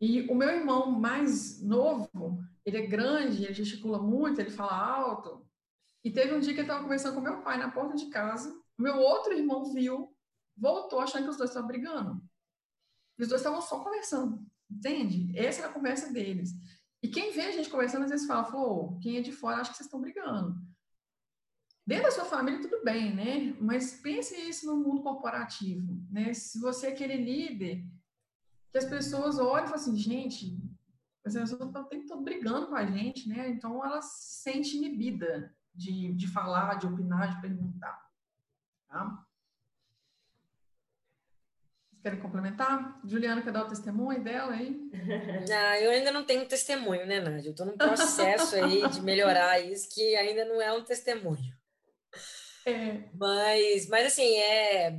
[0.00, 5.45] E o meu irmão mais novo, ele é grande, ele gesticula muito, ele fala alto.
[6.06, 8.56] E teve um dia que eu estava conversando com meu pai na porta de casa.
[8.78, 10.16] Meu outro irmão viu,
[10.56, 12.22] voltou achando que os dois estavam brigando.
[13.18, 15.36] E os dois estavam só conversando, entende?
[15.36, 16.52] Essa era a conversa deles.
[17.02, 19.72] E quem vê a gente conversando, às vezes fala, falou, quem é de fora acha
[19.72, 20.56] que vocês estão brigando.
[21.84, 23.56] Dentro da sua família, tudo bem, né?
[23.60, 26.32] Mas pense isso no mundo corporativo, né?
[26.32, 27.84] Se você é aquele líder,
[28.70, 30.56] que as pessoas olham e falam assim, gente,
[31.24, 33.48] as pessoas estão o tempo todo brigando com a gente, né?
[33.48, 38.06] Então, ela se sente inibida de, de falar, de opinar, de perguntar.
[38.88, 39.24] Tá?
[41.86, 43.00] Vocês querem complementar?
[43.04, 44.90] Juliana, quer dar o testemunho dela aí?
[45.52, 47.48] Ah, eu ainda não tenho testemunho, né, Nádia?
[47.48, 51.54] Eu estou num processo aí de melhorar isso, que ainda não é um testemunho.
[52.66, 53.08] É.
[53.14, 54.98] Mas, mas assim, é,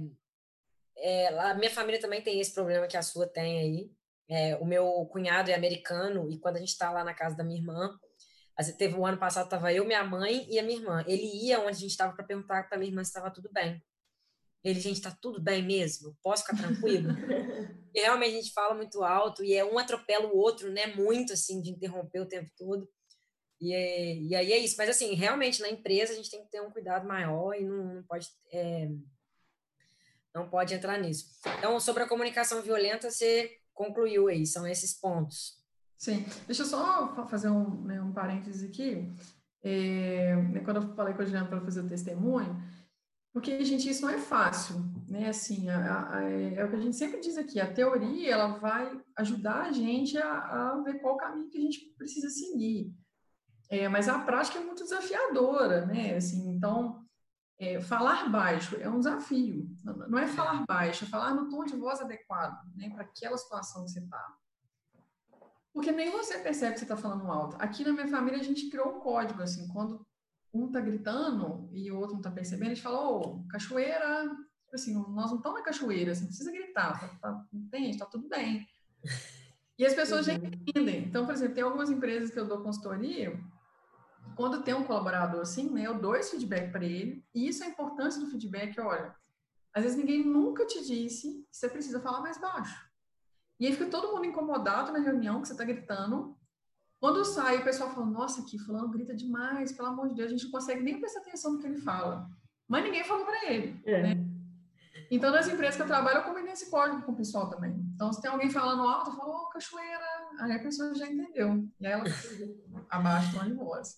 [0.98, 3.92] é, a minha família também tem esse problema que a sua tem aí.
[4.30, 7.44] É, o meu cunhado é americano e quando a gente está lá na casa da
[7.44, 7.98] minha irmã,
[8.78, 11.04] teve o um ano passado estava eu, minha mãe e a minha irmã.
[11.08, 13.82] Ele ia onde a gente estava para perguntar para minha irmã se estava tudo bem.
[14.63, 16.17] Ele, gente, está tudo bem mesmo?
[16.22, 17.10] Posso ficar tranquilo?
[17.93, 20.88] e realmente a gente fala muito alto e é um atropela o outro, né?
[20.88, 22.89] Muito assim de interromper o tempo todo.
[23.62, 24.76] E, é, e aí é isso.
[24.78, 27.96] Mas, assim, realmente, na empresa a gente tem que ter um cuidado maior e não,
[27.96, 28.28] não pode...
[28.52, 28.89] É,
[30.34, 31.26] não pode entrar nisso.
[31.58, 35.57] Então, sobre a comunicação violenta, você concluiu aí, são esses pontos.
[35.98, 36.26] Sim.
[36.46, 39.12] Deixa eu só fazer um, né, um parêntese aqui.
[39.64, 42.56] É, né, quando eu falei com a Juliana para fazer o testemunho,
[43.34, 45.30] porque, gente, isso não é fácil, né?
[45.30, 49.00] Assim, a, a, é o que a gente sempre diz aqui, a teoria, ela vai
[49.16, 52.92] ajudar a gente a, a ver qual caminho que a gente precisa seguir.
[53.70, 56.16] É, mas a prática é muito desafiadora, né?
[56.16, 57.06] Assim, então,
[57.60, 59.70] é, falar baixo é um desafio.
[59.84, 62.90] Não é falar baixo, é falar no tom de voz adequado, né?
[62.90, 64.36] Para aquela situação que você está.
[65.78, 67.56] Porque nem você percebe que você está falando alto.
[67.60, 70.04] Aqui na minha família a gente criou um código, assim, quando
[70.52, 74.24] um está gritando e o outro não está percebendo, a gente fala, ô, oh, cachoeira,
[74.24, 77.92] tipo assim, nós não estamos na cachoeira, você não precisa gritar, tá, tá, entende?
[77.92, 78.66] Está tudo bem.
[79.78, 80.34] E as pessoas uhum.
[80.34, 81.04] já entendem.
[81.04, 83.40] Então, por exemplo, tem algumas empresas que eu dou consultoria
[84.36, 87.68] quando tem um colaborador assim, né, eu dou esse feedback para ele, e isso é
[87.68, 89.16] a importância do feedback, olha,
[89.76, 92.87] às vezes ninguém nunca te disse que você precisa falar mais baixo.
[93.60, 96.38] E aí fica todo mundo incomodado na reunião, que você está gritando.
[97.00, 100.32] Quando sai, o pessoal fala, nossa, aqui fulano grita demais, pelo amor de Deus, a
[100.32, 102.28] gente não consegue nem prestar atenção no que ele fala.
[102.67, 104.02] Mas ninguém falou para ele, é.
[104.02, 104.28] né?
[105.10, 107.72] Então, nas empresas que eu trabalho, eu combinei esse código com o pessoal também.
[107.96, 110.06] Então, se tem alguém falando alto, eu falo, oh, cachoeira.
[110.39, 111.67] Aí a pessoa já entendeu.
[111.80, 112.04] E aí ela
[112.89, 113.96] abaixa o tom de voz.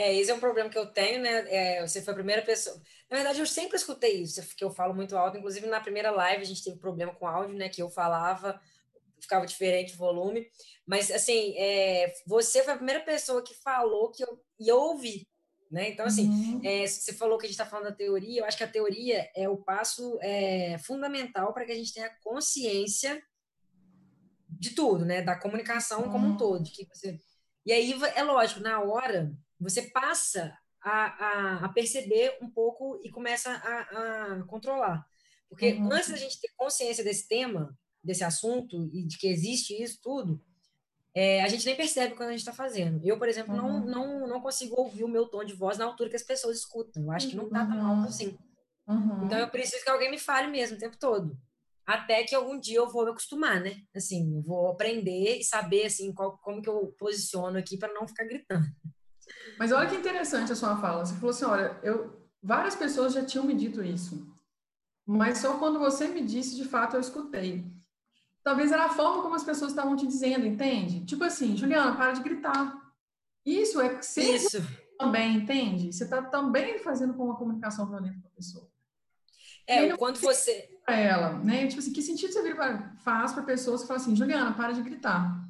[0.00, 1.44] É, esse é um problema que eu tenho, né?
[1.54, 2.74] É, você foi a primeira pessoa.
[3.10, 5.36] Na verdade, eu sempre escutei isso, que eu falo muito alto.
[5.36, 7.68] Inclusive, na primeira live, a gente teve problema com áudio, né?
[7.68, 8.58] Que eu falava,
[9.20, 10.50] ficava diferente o volume.
[10.86, 15.28] Mas, assim, é, você foi a primeira pessoa que falou que eu, e eu ouvi.
[15.70, 15.90] Né?
[15.90, 16.60] Então, assim, uhum.
[16.64, 19.30] é, você falou que a gente está falando da teoria, eu acho que a teoria
[19.36, 23.22] é o passo é, fundamental para que a gente tenha consciência
[24.48, 25.20] de tudo, né?
[25.20, 26.10] Da comunicação uhum.
[26.10, 26.64] como um todo.
[26.64, 27.20] que você...
[27.66, 29.30] E aí, é lógico, na hora,
[29.60, 33.80] você passa a, a, a perceber um pouco e começa a,
[34.38, 35.04] a controlar.
[35.48, 35.92] Porque uhum.
[35.92, 40.42] antes da gente ter consciência desse tema, desse assunto, e de que existe isso tudo,
[41.14, 43.04] é, a gente nem percebe quando a gente está fazendo.
[43.04, 43.84] Eu, por exemplo, uhum.
[43.84, 46.58] não, não, não consigo ouvir o meu tom de voz na altura que as pessoas
[46.58, 47.02] escutam.
[47.02, 48.38] Eu acho que não está tão alto assim.
[48.86, 49.24] Uhum.
[49.24, 51.36] Então, eu preciso que alguém me fale mesmo o tempo todo.
[51.84, 53.82] Até que algum dia eu vou me acostumar, né?
[53.94, 58.06] Assim, eu vou aprender e saber, assim, qual, como que eu posiciono aqui para não
[58.06, 58.66] ficar gritando.
[59.58, 61.04] Mas olha que interessante a sua fala.
[61.04, 64.26] Você falou assim, olha, eu, várias pessoas já tinham me dito isso.
[65.06, 67.64] Mas só quando você me disse, de fato, eu escutei
[68.42, 71.04] talvez era a forma como as pessoas estavam te dizendo, entende?
[71.04, 72.78] Tipo assim, Juliana, para de gritar.
[73.44, 74.62] Isso é ser Isso.
[74.98, 75.92] também, entende?
[75.92, 78.68] Você está também fazendo com uma comunicação violenta com a pessoa.
[79.66, 80.68] É, quando você.
[80.84, 81.66] Para ela, né?
[81.66, 84.82] Tipo assim, que sentido você vira faz para pessoas que falam assim, Juliana, para de
[84.82, 85.48] gritar.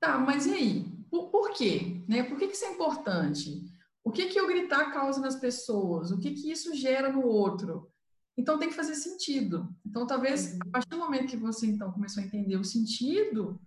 [0.00, 0.95] Tá, mas e aí?
[1.10, 2.04] Por, por quê?
[2.08, 2.22] Né?
[2.22, 3.64] Por que, que isso é importante?
[4.04, 6.10] O que, que eu gritar causa nas pessoas?
[6.10, 7.90] O que, que isso gera no outro?
[8.36, 9.68] Então tem que fazer sentido.
[9.84, 10.58] Então talvez uhum.
[10.68, 13.60] a partir do momento que você então começou a entender o sentido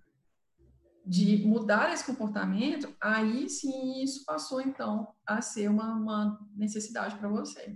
[1.05, 7.27] de mudar esse comportamento, aí sim isso passou então a ser uma, uma necessidade para
[7.27, 7.75] você.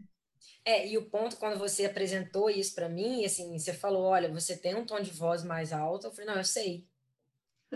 [0.63, 4.55] É, e o ponto quando você apresentou isso para mim, assim, você falou, olha, você
[4.55, 6.87] tem um tom de voz mais alto, eu falei, não, eu sei.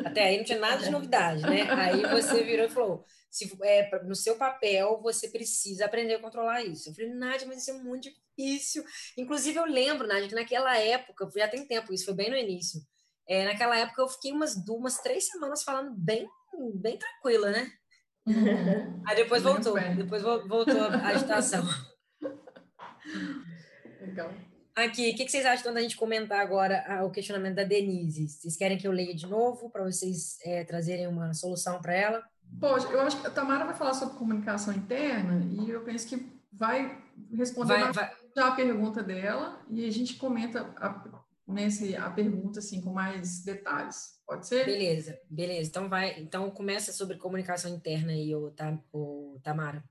[0.05, 1.69] Até aí não tinha nada de novidade, né?
[1.71, 6.63] Aí você virou e falou, se, é, no seu papel, você precisa aprender a controlar
[6.63, 6.89] isso.
[6.89, 8.83] Eu falei, Nádia, mas isso é muito difícil.
[9.17, 12.81] Inclusive, eu lembro, Nádia, que naquela época, já tem tempo isso, foi bem no início,
[13.27, 16.27] é, naquela época eu fiquei umas duas, três semanas falando bem,
[16.75, 17.71] bem tranquila, né?
[19.05, 21.63] Aí depois voltou, depois voltou a agitação.
[24.01, 24.31] Legal.
[24.77, 28.29] Aqui, o que, que, vocês acham da gente comentar agora o questionamento da Denise?
[28.29, 32.23] Vocês querem que eu leia de novo para vocês é, trazerem uma solução para ela?
[32.59, 36.31] Poxa, eu acho que a Tamara vai falar sobre comunicação interna e eu penso que
[36.53, 36.95] vai
[37.33, 38.11] responder vai, vai.
[38.35, 41.03] já a pergunta dela e a gente comenta a,
[41.47, 44.21] nesse, a pergunta assim com mais detalhes.
[44.27, 44.63] Pode ser?
[44.63, 45.69] Beleza, beleza.
[45.71, 48.53] Então vai, então começa sobre comunicação interna aí, o,
[48.93, 49.83] o Tamara.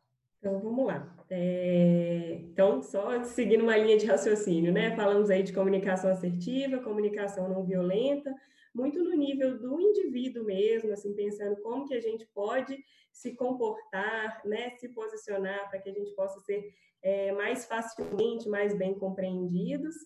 [0.46, 1.12] Então vamos lá.
[1.28, 4.94] É, então, só seguindo uma linha de raciocínio, né?
[4.94, 8.32] Falamos aí de comunicação assertiva, comunicação não violenta,
[8.72, 12.78] muito no nível do indivíduo mesmo, assim, pensando como que a gente pode
[13.10, 14.70] se comportar, né?
[14.76, 19.96] Se posicionar para que a gente possa ser é, mais facilmente, mais bem compreendidos.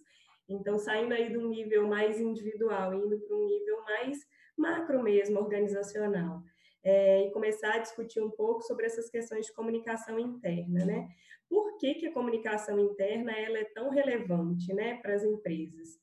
[0.48, 4.18] Então, saindo aí do nível mais individual, indo para um nível mais
[4.56, 6.42] macro mesmo, organizacional
[6.82, 11.08] é, e começar a discutir um pouco sobre essas questões de comunicação interna, né?
[11.48, 15.98] Por que, que a comunicação interna ela é tão relevante, né, para as empresas?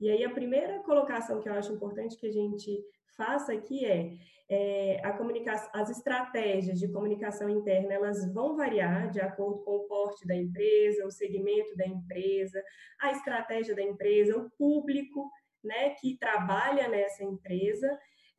[0.00, 2.82] E aí a primeira colocação que eu acho importante que a gente
[3.16, 4.12] faça aqui é,
[4.48, 9.86] é a comunicação, as estratégias de comunicação interna elas vão variar de acordo com o
[9.86, 12.62] porte da empresa, o segmento da empresa,
[13.00, 15.30] a estratégia da empresa, o público,
[15.62, 17.88] né, que trabalha nessa empresa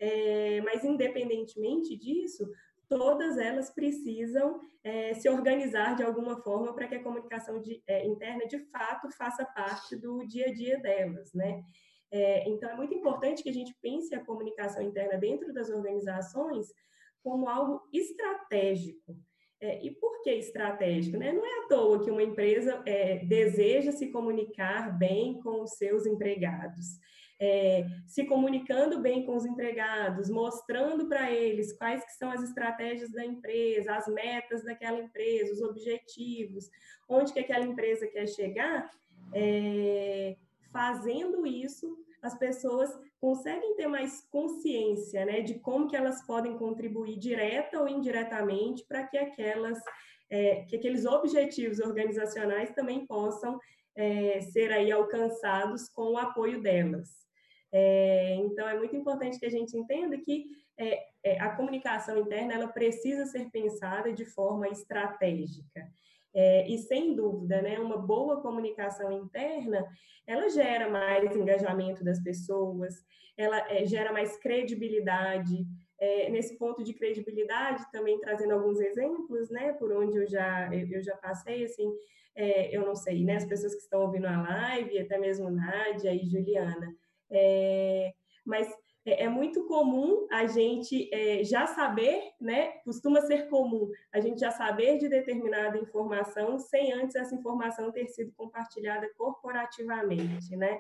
[0.04, 2.52] é, mas, independentemente disso,
[2.90, 8.06] todas elas precisam é, se organizar de alguma forma para que a comunicação de, é,
[8.06, 11.64] interna, de fato, faça parte do dia a dia delas, né?
[12.12, 16.68] É, então, é muito importante que a gente pense a comunicação interna dentro das organizações
[17.24, 19.16] como algo estratégico.
[19.62, 21.16] É, e por que estratégico?
[21.16, 21.32] Né?
[21.32, 26.06] Não é à toa que uma empresa é, deseja se comunicar bem com os seus
[26.06, 27.00] empregados
[27.44, 33.12] é, se comunicando bem com os empregados, mostrando para eles quais que são as estratégias
[33.12, 36.70] da empresa, as metas daquela empresa, os objetivos,
[37.10, 38.90] onde que aquela empresa quer chegar,
[39.34, 40.38] é,
[40.72, 47.20] fazendo isso, as pessoas conseguem ter mais consciência né, de como que elas podem contribuir
[47.20, 49.80] direta ou indiretamente para que aquelas
[50.30, 53.60] é, que aqueles objetivos organizacionais também possam
[53.96, 57.24] é, ser aí alcançados com o apoio delas.
[57.76, 60.46] É, então, é muito importante que a gente entenda que
[60.78, 65.90] é, é, a comunicação interna ela precisa ser pensada de forma estratégica.
[66.36, 69.86] É, e sem dúvida, né, uma boa comunicação interna,
[70.26, 73.04] ela gera mais engajamento das pessoas,
[73.36, 75.66] ela é, gera mais credibilidade.
[76.00, 81.02] É, nesse ponto de credibilidade, também trazendo alguns exemplos, né, por onde eu já eu,
[81.02, 81.92] já passei, assim,
[82.36, 86.14] é, eu não sei, né, as pessoas que estão ouvindo a live, até mesmo Nádia
[86.14, 86.94] e Juliana,
[87.34, 88.14] é,
[88.46, 88.68] mas
[89.06, 92.72] é, é, muito comum a gente é, já saber, né?
[92.86, 98.08] Costuma ser comum a gente já saber de determinada informação sem antes essa informação ter
[98.08, 100.80] sido compartilhada corporativamente, né?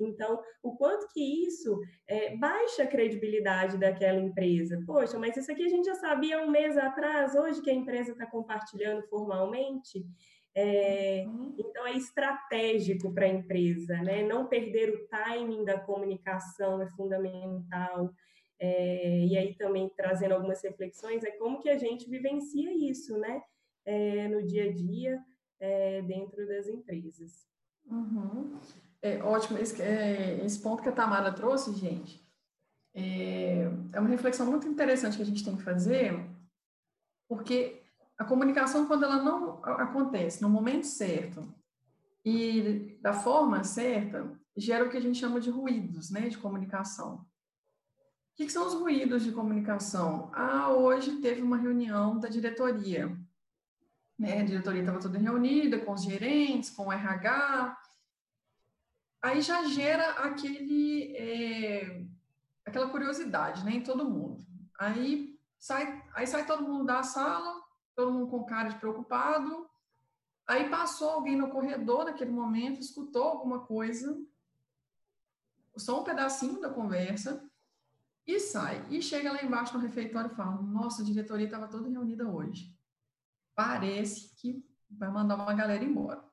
[0.00, 4.80] Então, o quanto que isso é, baixa a credibilidade daquela empresa?
[4.86, 8.12] Poxa, mas isso aqui a gente já sabia um mês atrás, hoje que a empresa
[8.12, 10.06] está compartilhando formalmente.
[10.60, 11.24] É.
[11.56, 14.24] Então, é estratégico para a empresa, né?
[14.24, 18.12] Não perder o timing da comunicação é fundamental.
[18.58, 23.40] É, e aí também trazendo algumas reflexões, é como que a gente vivencia isso, né?
[23.86, 25.22] É, no dia a dia,
[25.60, 27.46] é, dentro das empresas.
[27.88, 28.58] Uhum.
[29.00, 29.58] É ótimo.
[29.58, 32.20] Esse, é, esse ponto que a Tamara trouxe, gente,
[32.92, 36.18] é, é uma reflexão muito interessante que a gente tem que fazer,
[37.28, 37.77] porque
[38.18, 41.54] a comunicação, quando ela não acontece no momento certo
[42.24, 47.14] e da forma certa, gera o que a gente chama de ruídos né, de comunicação.
[47.14, 47.26] O
[48.34, 50.30] que, que são os ruídos de comunicação?
[50.34, 53.16] Ah, hoje teve uma reunião da diretoria.
[54.18, 54.40] Né?
[54.40, 57.78] A diretoria estava toda reunida com os gerentes, com o RH.
[59.22, 62.04] Aí já gera aquele, é,
[62.64, 64.44] aquela curiosidade né, em todo mundo.
[64.76, 67.67] Aí sai, aí sai todo mundo da sala,
[67.98, 69.68] todo mundo com cara de preocupado.
[70.46, 74.16] Aí passou alguém no corredor naquele momento, escutou alguma coisa,
[75.76, 77.44] só um pedacinho da conversa,
[78.24, 78.86] e sai.
[78.88, 82.72] E chega lá embaixo no refeitório e fala: Nossa, a diretoria estava toda reunida hoje.
[83.56, 86.24] Parece que vai mandar uma galera embora.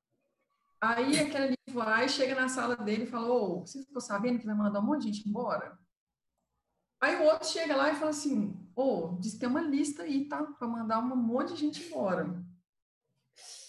[0.79, 4.45] Aí aquele ali vai, chega na sala dele e fala: Ô, você ficou sabendo que
[4.45, 5.79] vai mandar um monte de gente embora?
[7.01, 10.03] Aí o outro chega lá e fala assim: Ô, oh, diz que tem uma lista
[10.03, 10.43] aí, tá?
[10.43, 12.43] Para mandar um monte de gente embora.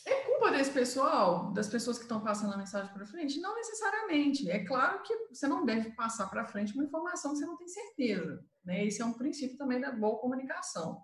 [0.07, 3.41] É culpa desse pessoal, das pessoas que estão passando a mensagem para frente?
[3.41, 4.49] Não necessariamente.
[4.51, 7.69] É claro que você não deve passar para frente uma informação que você não tem
[7.69, 8.45] certeza.
[8.65, 8.85] Né?
[8.85, 11.03] Esse é um princípio também da boa comunicação.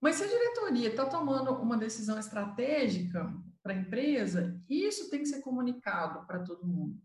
[0.00, 3.32] Mas se a diretoria está tomando uma decisão estratégica
[3.62, 7.00] para a empresa, isso tem que ser comunicado para todo mundo.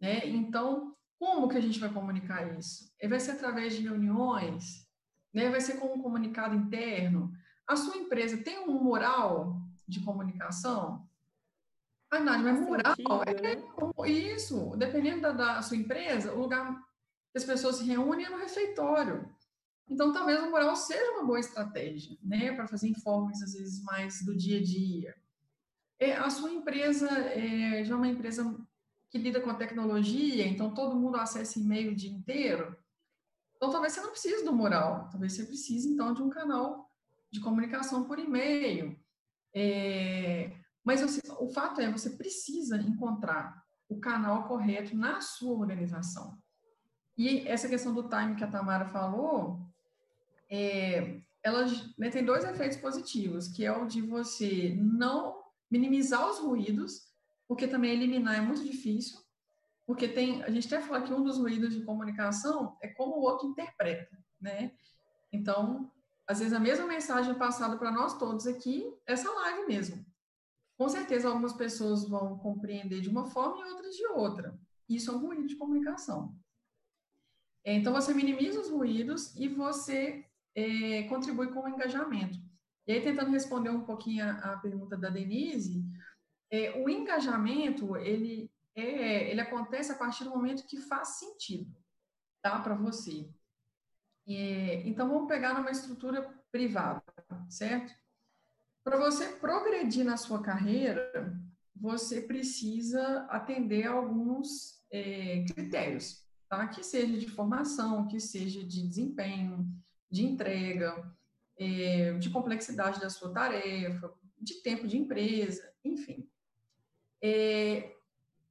[0.00, 0.28] Né?
[0.28, 2.92] Então, como que a gente vai comunicar isso?
[3.08, 4.85] Vai ser através de reuniões?
[5.36, 5.50] Né?
[5.50, 7.30] Vai ser com um comunicado interno?
[7.68, 11.06] A sua empresa tem um moral de comunicação?
[12.10, 12.94] Ah, Nádia, mas moral
[14.02, 14.74] é isso.
[14.78, 16.82] Dependendo da, da, sua empresa, o lugar
[17.32, 19.28] que as pessoas se reúnem é no refeitório.
[19.86, 24.24] Então, talvez o moral seja uma boa estratégia, né, para fazer informes, às vezes, mais
[24.24, 25.14] do dia a dia.
[25.98, 28.56] É, a sua empresa é, já é uma empresa
[29.10, 32.74] que lida com a tecnologia, então todo mundo acessa e-mail o dia inteiro.
[33.56, 36.90] Então, talvez você não precise do moral, talvez você precise, então, de um canal
[37.30, 38.98] de comunicação por e-mail.
[39.54, 40.52] É,
[40.84, 41.02] mas
[41.40, 46.38] o fato é, você precisa encontrar o canal correto na sua organização.
[47.16, 49.66] E essa questão do time que a Tamara falou,
[50.50, 51.64] é, ela
[51.96, 57.06] né, tem dois efeitos positivos, que é o de você não minimizar os ruídos,
[57.48, 59.18] porque também eliminar é muito difícil,
[59.86, 63.22] porque tem, a gente até fala que um dos ruídos de comunicação é como o
[63.22, 64.72] outro interpreta, né?
[65.32, 65.90] Então,
[66.26, 70.04] às vezes a mesma mensagem passada para nós todos aqui, essa live mesmo.
[70.76, 74.58] Com certeza algumas pessoas vão compreender de uma forma e outras de outra.
[74.88, 76.36] Isso é um ruído de comunicação.
[77.64, 80.24] Então, você minimiza os ruídos e você
[80.54, 82.38] é, contribui com o engajamento.
[82.86, 85.84] E aí, tentando responder um pouquinho a, a pergunta da Denise,
[86.50, 91.74] é, o engajamento, ele, é, ele acontece a partir do momento que faz sentido,
[92.42, 93.28] tá, para você.
[94.28, 96.22] É, então, vamos pegar numa estrutura
[96.52, 97.02] privada,
[97.48, 97.94] certo?
[98.84, 101.10] Para você progredir na sua carreira,
[101.74, 106.68] você precisa atender a alguns é, critérios, tá?
[106.68, 109.66] Que seja de formação, que seja de desempenho,
[110.10, 111.12] de entrega,
[111.58, 116.28] é, de complexidade da sua tarefa, de tempo de empresa, enfim.
[117.22, 117.95] É,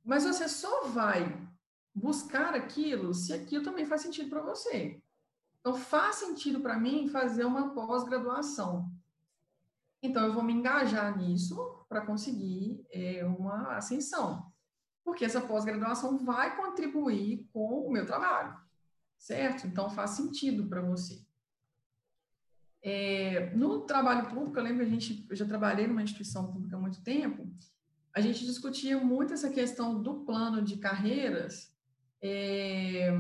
[0.05, 1.35] mas você só vai
[1.93, 5.01] buscar aquilo se aquilo também faz sentido para você.
[5.59, 8.87] Então, faz sentido para mim fazer uma pós-graduação.
[10.03, 11.57] Então, eu vou me engajar nisso
[11.89, 14.53] para conseguir é, uma ascensão.
[15.03, 18.55] Porque essa pós-graduação vai contribuir com o meu trabalho,
[19.17, 19.65] certo?
[19.65, 21.25] Então, faz sentido para você.
[22.83, 26.75] É, no trabalho público, eu lembro que a gente, eu já trabalhei numa instituição pública
[26.75, 27.51] há muito tempo,
[28.15, 31.75] a gente discutia muito essa questão do plano de carreiras,
[32.21, 33.11] é,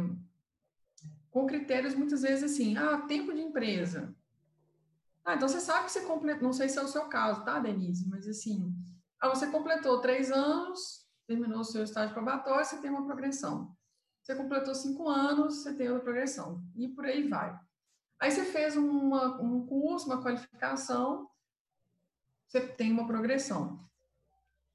[1.29, 4.15] com critérios muitas vezes assim, ah, tempo de empresa.
[5.25, 7.59] Ah, então você sabe que você completou, não sei se é o seu caso, tá,
[7.59, 8.07] Denise?
[8.07, 8.73] Mas assim,
[9.19, 13.75] ah, você completou três anos, terminou o seu estágio probatório, você tem uma progressão.
[14.23, 16.63] Você completou cinco anos, você tem outra progressão.
[16.73, 17.59] E por aí vai.
[18.17, 21.29] Aí você fez uma, um curso, uma qualificação,
[22.47, 23.85] você tem uma progressão.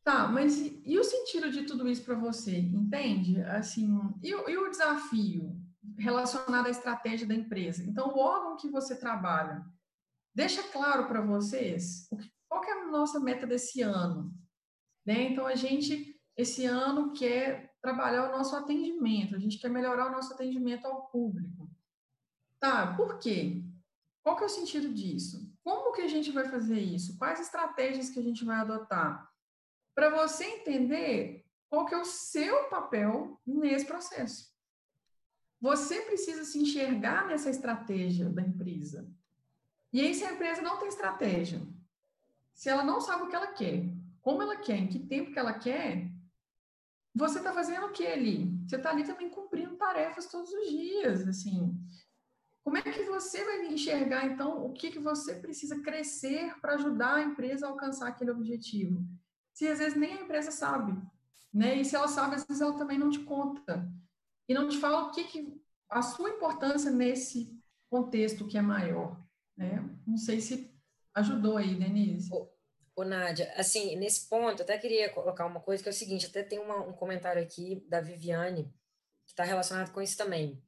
[0.02, 3.40] Tá, mas e, e o sentido de tudo isso para você, entende?
[3.42, 3.88] Assim,
[4.22, 5.60] e, e o desafio?
[5.98, 7.84] relacionada à estratégia da empresa.
[7.84, 9.64] Então, o órgão que você trabalha,
[10.34, 12.08] deixa claro para vocês
[12.48, 14.32] qual é a nossa meta desse ano.
[15.06, 15.22] Né?
[15.22, 20.12] Então, a gente, esse ano, quer trabalhar o nosso atendimento, a gente quer melhorar o
[20.12, 21.70] nosso atendimento ao público.
[22.58, 23.64] Tá, por quê?
[24.22, 25.50] Qual que é o sentido disso?
[25.64, 27.16] Como que a gente vai fazer isso?
[27.16, 29.29] Quais estratégias que a gente vai adotar?
[30.00, 34.50] Para você entender qual que é o seu papel nesse processo.
[35.60, 39.06] Você precisa se enxergar nessa estratégia da empresa.
[39.92, 41.60] E aí, se a empresa não tem estratégia,
[42.54, 43.84] se ela não sabe o que ela quer,
[44.22, 46.10] como ela quer, em que tempo que ela quer,
[47.14, 48.58] você está fazendo o que ali?
[48.66, 51.78] Você está ali também cumprindo tarefas todos os dias, assim.
[52.64, 57.16] Como é que você vai enxergar, então, o que, que você precisa crescer para ajudar
[57.16, 59.06] a empresa a alcançar aquele objetivo?
[59.60, 60.98] Se às vezes nem a empresa sabe,
[61.52, 61.74] né?
[61.74, 63.86] E se ela sabe, às vezes ela também não te conta
[64.48, 69.22] e não te fala o que, que a sua importância nesse contexto que é maior.
[69.54, 69.86] Né?
[70.06, 70.74] Não sei se
[71.12, 72.30] ajudou aí, Denise.
[72.96, 76.42] Ô, Nádia, assim, nesse ponto, até queria colocar uma coisa que é o seguinte, até
[76.42, 78.64] tem uma, um comentário aqui da Viviane,
[79.26, 80.58] que está relacionado com isso também.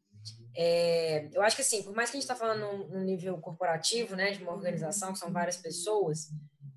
[0.55, 4.15] É, eu acho que assim, por mais que a gente está falando no nível corporativo,
[4.15, 6.29] né, de uma organização que são várias pessoas,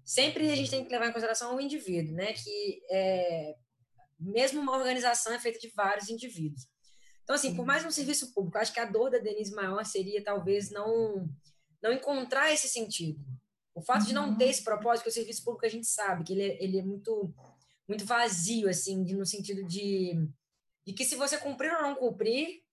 [0.06, 3.56] sempre a gente tem que levar em consideração o indivíduo, né, que é,
[4.20, 6.68] mesmo uma organização é feita de vários indivíduos.
[7.24, 10.24] Então, assim, por mais um serviço público, acho que a dor da Denise maior seria
[10.24, 11.28] talvez não
[11.82, 13.20] não encontrar esse sentido.
[13.76, 16.34] O fato de não ter esse propósito, que o serviço público a gente sabe que
[16.34, 17.34] ele é, ele é muito
[17.88, 20.14] muito vazio, assim, de, no sentido de,
[20.86, 22.64] de que se você cumprir ou não cumprir,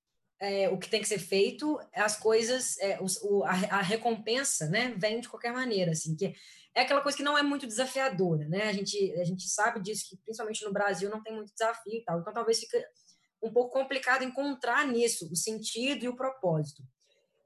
[0.42, 4.92] é, o que tem que ser feito, as coisas, é, o, a, a, recompensa, né,
[4.98, 6.34] vem de qualquer maneira, assim, que
[6.74, 10.04] é aquela coisa que não é muito desafiadora, né, a gente, a gente sabe disso,
[10.10, 12.76] que principalmente no Brasil não tem muito desafio e tal, então talvez fique
[13.40, 16.82] um pouco complicado encontrar nisso o sentido e o propósito.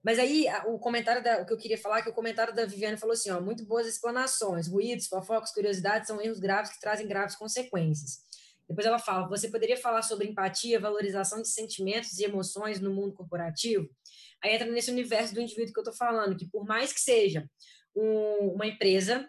[0.02, 2.96] Mas aí, o comentário da, o que eu queria falar, que o comentário da Viviane
[2.96, 7.34] falou assim, ó, muito boas explanações, ruídos, fofocas, curiosidades são erros graves que trazem graves
[7.34, 8.20] consequências.
[8.68, 13.14] Depois ela fala: você poderia falar sobre empatia, valorização de sentimentos e emoções no mundo
[13.14, 13.88] corporativo?
[14.42, 17.48] Aí entra nesse universo do indivíduo que eu estou falando, que por mais que seja
[17.94, 19.28] um, uma empresa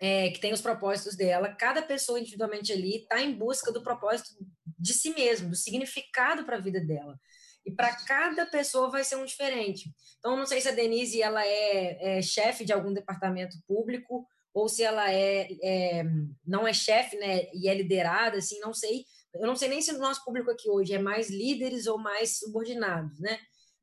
[0.00, 4.30] é, que tem os propósitos dela, cada pessoa individualmente ali está em busca do propósito
[4.78, 7.18] de si mesmo, do significado para a vida dela.
[7.66, 9.92] E para cada pessoa vai ser um diferente.
[10.18, 14.68] Então, não sei se a Denise ela é, é chefe de algum departamento público ou
[14.68, 16.04] se ela é, é
[16.46, 19.04] não é chefe, né, e é liderada, assim, não sei.
[19.34, 22.38] Eu não sei nem se o nosso público aqui hoje é mais líderes ou mais
[22.38, 23.38] subordinados, né?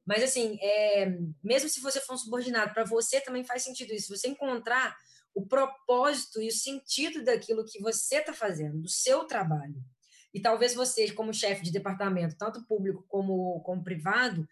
[0.05, 4.15] Mas assim, é, mesmo se você for um subordinado, para você também faz sentido isso.
[4.15, 4.95] Você encontrar
[5.33, 9.75] o propósito e o sentido daquilo que você está fazendo, do seu trabalho.
[10.33, 14.47] E talvez você, como chefe de departamento, tanto público como, como privado,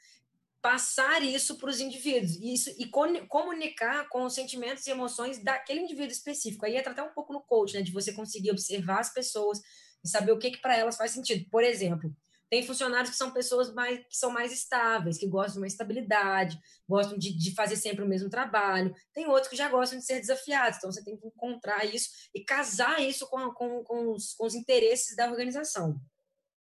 [0.66, 2.90] passar isso para os indivíduos isso, e
[3.28, 6.66] comunicar com os sentimentos e emoções daquele indivíduo específico.
[6.66, 9.62] Aí entra até um pouco no coach, né, de você conseguir observar as pessoas
[10.04, 11.48] e saber o que, que para elas faz sentido.
[11.52, 12.12] Por exemplo,
[12.50, 16.60] tem funcionários que são pessoas mais, que são mais estáveis, que gostam de uma estabilidade,
[16.90, 18.92] gostam de, de fazer sempre o mesmo trabalho.
[19.14, 20.80] Tem outros que já gostam de ser desafiados.
[20.80, 24.56] Então, você tem que encontrar isso e casar isso com, com, com, os, com os
[24.56, 26.02] interesses da organização.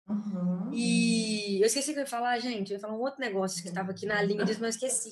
[0.07, 0.71] Uhum.
[0.73, 2.71] E eu esqueci que eu ia falar, gente.
[2.71, 5.09] Eu ia falar um outro negócio que estava aqui na linha disso, mas esqueci.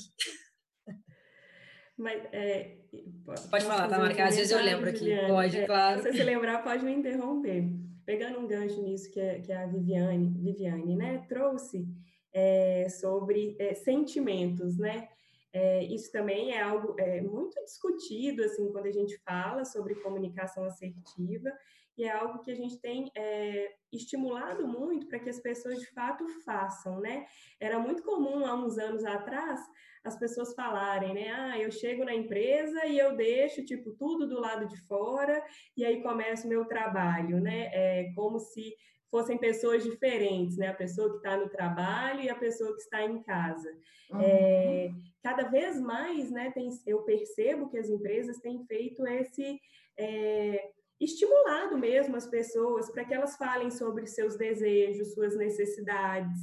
[1.98, 2.78] Mas, é,
[3.24, 4.26] pode, pode falar, tá, Marca?
[4.26, 5.00] Às vezes eu lembro aqui.
[5.00, 5.28] Juliana.
[5.28, 6.02] Pode, é, claro.
[6.02, 7.70] Se você lembrar, pode me interromper.
[8.06, 11.88] Pegando um gancho nisso que, é, que a Viviane, Viviane né, trouxe
[12.34, 15.08] é, sobre é, sentimentos, né?
[15.54, 20.66] É, isso também é algo é, muito discutido, assim, quando a gente fala sobre comunicação
[20.66, 21.52] assertiva,
[21.98, 25.88] e é algo que a gente tem é, estimulado muito para que as pessoas de
[25.94, 27.26] fato façam, né?
[27.60, 29.60] Era muito comum há uns anos atrás
[30.04, 31.32] as pessoas falarem, né?
[31.32, 35.42] Ah, eu chego na empresa e eu deixo tipo tudo do lado de fora
[35.78, 37.70] e aí começa o meu trabalho, né?
[37.72, 38.76] É como se
[39.10, 40.68] fossem pessoas diferentes, né?
[40.68, 43.70] A pessoa que está no trabalho e a pessoa que está em casa.
[44.12, 44.22] Uhum.
[44.22, 44.92] É,
[45.22, 46.52] cada vez mais, né?
[46.52, 49.58] Tem, eu percebo que as empresas têm feito esse
[49.98, 56.40] é, estimulado mesmo as pessoas para que elas falem sobre seus desejos, suas necessidades,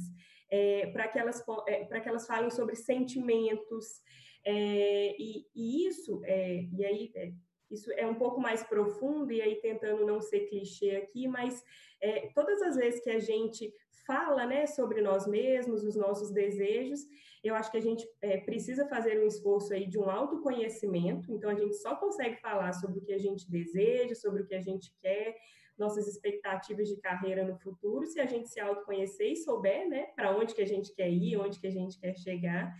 [0.49, 4.01] é, para que, elas, é, que elas falem sobre sentimentos.
[4.45, 7.31] É, e, e, isso, é, e aí, é,
[7.69, 11.63] isso é um pouco mais profundo, e aí tentando não ser clichê aqui, mas
[12.01, 13.73] é, todas as vezes que a gente
[14.05, 17.01] fala né, sobre nós mesmos, os nossos desejos,
[17.43, 21.49] eu acho que a gente é, precisa fazer um esforço aí de um autoconhecimento, então
[21.49, 24.61] a gente só consegue falar sobre o que a gente deseja, sobre o que a
[24.61, 25.35] gente quer,
[25.77, 30.35] nossas expectativas de carreira no futuro, se a gente se autoconhecer e souber, né, para
[30.35, 32.71] onde que a gente quer ir, onde que a gente quer chegar.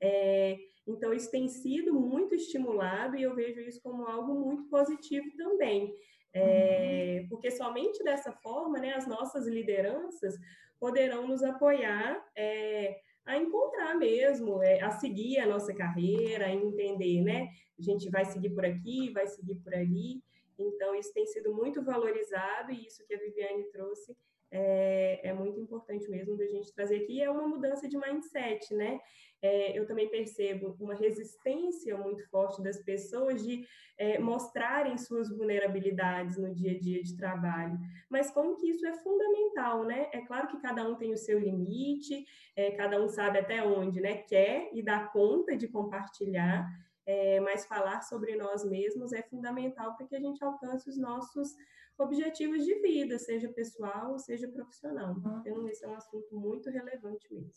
[0.00, 5.26] É, então, isso tem sido muito estimulado e eu vejo isso como algo muito positivo
[5.36, 5.94] também.
[6.32, 10.34] É, porque somente dessa forma, né, as nossas lideranças
[10.80, 17.22] poderão nos apoiar é, a encontrar mesmo, é, a seguir a nossa carreira, a entender,
[17.22, 17.48] né?
[17.78, 20.22] A gente vai seguir por aqui, vai seguir por ali.
[20.58, 24.16] Então, isso tem sido muito valorizado e isso que a Viviane trouxe
[24.50, 27.22] é, é muito importante mesmo da gente trazer aqui.
[27.22, 28.98] É uma mudança de mindset, né?
[29.42, 33.66] É, eu também percebo uma resistência muito forte das pessoas de
[33.96, 37.78] é, mostrarem suas vulnerabilidades no dia a dia de trabalho.
[38.10, 40.08] Mas como que isso é fundamental, né?
[40.12, 44.00] É claro que cada um tem o seu limite, é, cada um sabe até onde
[44.00, 46.66] né, quer e dá conta de compartilhar,
[47.06, 51.54] é, mas falar sobre nós mesmos é fundamental para que a gente alcance os nossos
[52.02, 55.14] objetivos de vida, seja pessoal, seja profissional.
[55.14, 55.38] Uhum.
[55.40, 57.52] Então, esse é um assunto muito relevante mesmo.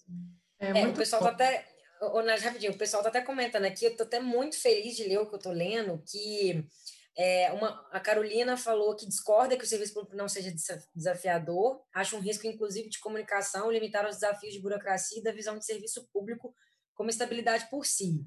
[0.59, 1.65] É, é o pessoal está até
[2.11, 5.03] ô, Nath, rapidinho, o pessoal tá até comentando aqui, eu tô até muito feliz de
[5.03, 6.65] ler o que eu tô lendo, que
[7.17, 10.53] é, uma, a Carolina falou que discorda que o serviço público não seja
[10.95, 15.57] desafiador, acha um risco, inclusive, de comunicação, limitar os desafios de burocracia e da visão
[15.57, 16.53] de serviço público
[16.93, 18.25] como estabilidade por si.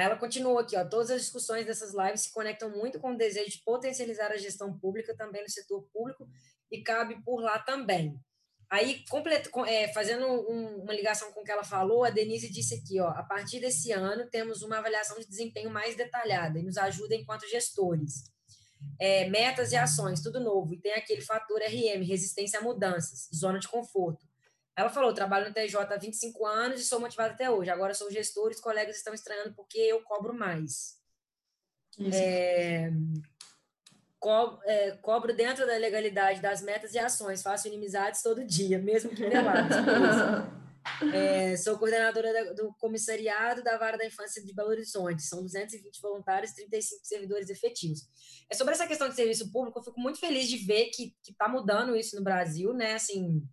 [0.00, 3.16] Aí ela continuou aqui, ó, todas as discussões dessas lives se conectam muito com o
[3.18, 6.26] desejo de potencializar a gestão pública também no setor público
[6.72, 8.18] e cabe por lá também.
[8.70, 12.76] Aí, completo, é, fazendo um, uma ligação com o que ela falou, a Denise disse
[12.76, 16.78] aqui, ó, a partir desse ano temos uma avaliação de desempenho mais detalhada e nos
[16.78, 18.24] ajuda enquanto gestores.
[18.98, 20.72] É, metas e ações, tudo novo.
[20.72, 24.29] E tem aquele fator RM, resistência a mudanças, zona de conforto.
[24.80, 27.68] Ela falou, trabalho no TJ há 25 anos e sou motivada até hoje.
[27.68, 30.98] Agora sou gestor e os colegas estão estranhando porque eu cobro mais.
[32.14, 32.90] É,
[34.18, 39.10] co é, cobro dentro da legalidade das metas e ações, faço inimizades todo dia, mesmo
[39.10, 39.76] que pelados.
[41.12, 45.22] é, sou coordenadora da, do comissariado da Vara da Infância de Belo Horizonte.
[45.22, 48.08] São 220 voluntários, 35 servidores efetivos.
[48.48, 51.46] É sobre essa questão de serviço público, eu fico muito feliz de ver que está
[51.48, 52.94] mudando isso no Brasil, né?
[52.94, 53.46] Assim,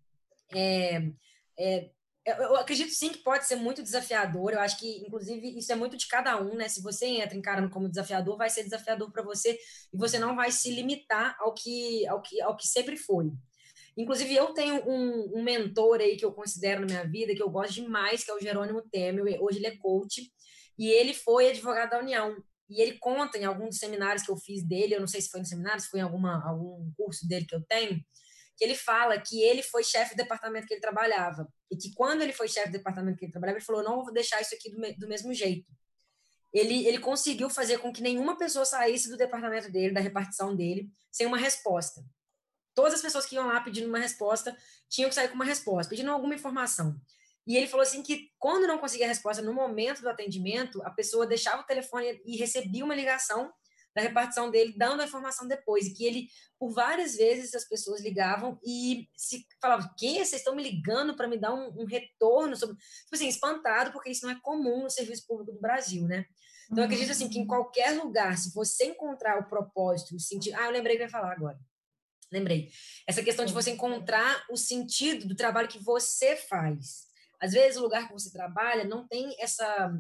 [0.54, 1.12] é,
[1.60, 1.90] é,
[2.26, 4.52] eu acredito sim que pode ser muito desafiador.
[4.52, 6.68] Eu acho que, inclusive, isso é muito de cada um, né?
[6.68, 9.58] Se você entra encarando como desafiador, vai ser desafiador para você
[9.94, 13.32] e você não vai se limitar ao que, ao que, ao que sempre foi.
[13.96, 17.50] Inclusive, eu tenho um, um mentor aí que eu considero na minha vida, que eu
[17.50, 19.42] gosto demais, que é o Jerônimo Temer.
[19.42, 20.30] Hoje ele é coach
[20.78, 22.36] e ele foi advogado da União.
[22.70, 25.40] E ele conta em alguns seminários que eu fiz dele, eu não sei se foi
[25.40, 28.04] no seminário, se foi em alguma, algum curso dele que eu tenho,
[28.58, 31.48] que ele fala que ele foi chefe do departamento que ele trabalhava.
[31.72, 34.12] E que quando ele foi chefe do departamento que ele trabalhava, ele falou: não vou
[34.12, 35.72] deixar isso aqui do, me do mesmo jeito.
[36.52, 40.90] Ele, ele conseguiu fazer com que nenhuma pessoa saísse do departamento dele, da repartição dele,
[41.12, 42.04] sem uma resposta.
[42.74, 44.58] Todas as pessoas que iam lá pedindo uma resposta
[44.90, 47.00] tinham que sair com uma resposta, pedindo alguma informação.
[47.46, 50.90] E ele falou assim que quando não conseguia a resposta no momento do atendimento, a
[50.90, 53.54] pessoa deixava o telefone e recebia uma ligação
[53.98, 56.30] da repartição dele, dando a informação depois, e que ele,
[56.60, 61.28] por várias vezes, as pessoas ligavam e se falavam, que vocês estão me ligando para
[61.28, 64.90] me dar um, um, retorno sobre, tipo assim, espantado, porque isso não é comum no
[64.90, 66.28] serviço público do Brasil, né?
[66.66, 70.56] Então, eu acredito assim que em qualquer lugar, se você encontrar o propósito, o sentido.
[70.60, 71.58] Ah, eu lembrei que vai falar agora.
[72.32, 72.70] Lembrei.
[73.08, 77.08] Essa questão de você encontrar o sentido do trabalho que você faz.
[77.40, 79.92] Às vezes, o lugar que você trabalha não tem essa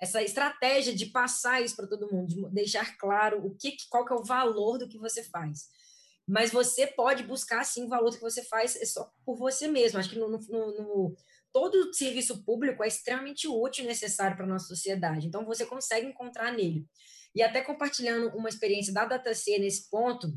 [0.00, 4.12] essa estratégia de passar isso para todo mundo, de deixar claro o que, qual que
[4.12, 5.68] é o valor do que você faz.
[6.28, 9.68] Mas você pode buscar sim o valor do que você faz é só por você
[9.68, 9.98] mesmo.
[9.98, 11.16] Acho que no, no, no
[11.52, 15.26] todo serviço público é extremamente útil e necessário para a nossa sociedade.
[15.26, 16.84] Então você consegue encontrar nele.
[17.34, 20.32] E até compartilhando uma experiência da DataC nesse ponto,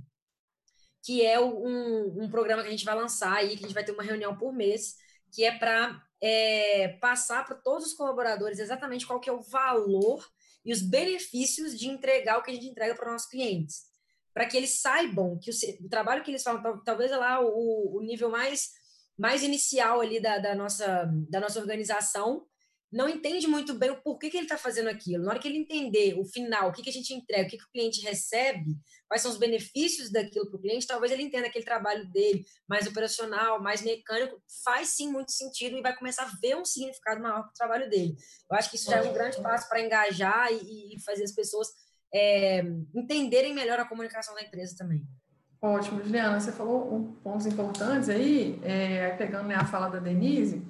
[1.04, 3.84] que é um, um programa que a gente vai lançar aí, que a gente vai
[3.84, 4.96] ter uma reunião por mês,
[5.32, 10.26] que é para é, passar para todos os colaboradores exatamente qual que é o valor
[10.64, 13.88] e os benefícios de entregar o que a gente entrega para os nossos clientes.
[14.34, 18.02] Para que eles saibam que o, o, trabalho que eles falam, talvez lá o, o
[18.02, 18.72] nível mais,
[19.18, 22.46] mais inicial ali da, da, nossa, da nossa organização,
[22.92, 25.24] não entende muito bem o porquê que ele está fazendo aquilo.
[25.24, 27.58] Na hora que ele entender o final, o que, que a gente entrega, o que,
[27.58, 28.76] que o cliente recebe,
[29.08, 32.88] quais são os benefícios daquilo para o cliente, talvez ele entenda aquele trabalho dele mais
[32.88, 37.42] operacional, mais mecânico, faz sim muito sentido e vai começar a ver um significado maior
[37.44, 38.16] para o trabalho dele.
[38.50, 41.32] Eu acho que isso já é um grande passo para engajar e, e, fazer as
[41.32, 41.68] pessoas
[42.12, 42.64] é,
[42.96, 45.04] entenderem melhor a comunicação da empresa também.
[45.62, 50.66] Ótimo, Juliana, você falou pontos importantes aí, é, pegando né, a fala da Denise,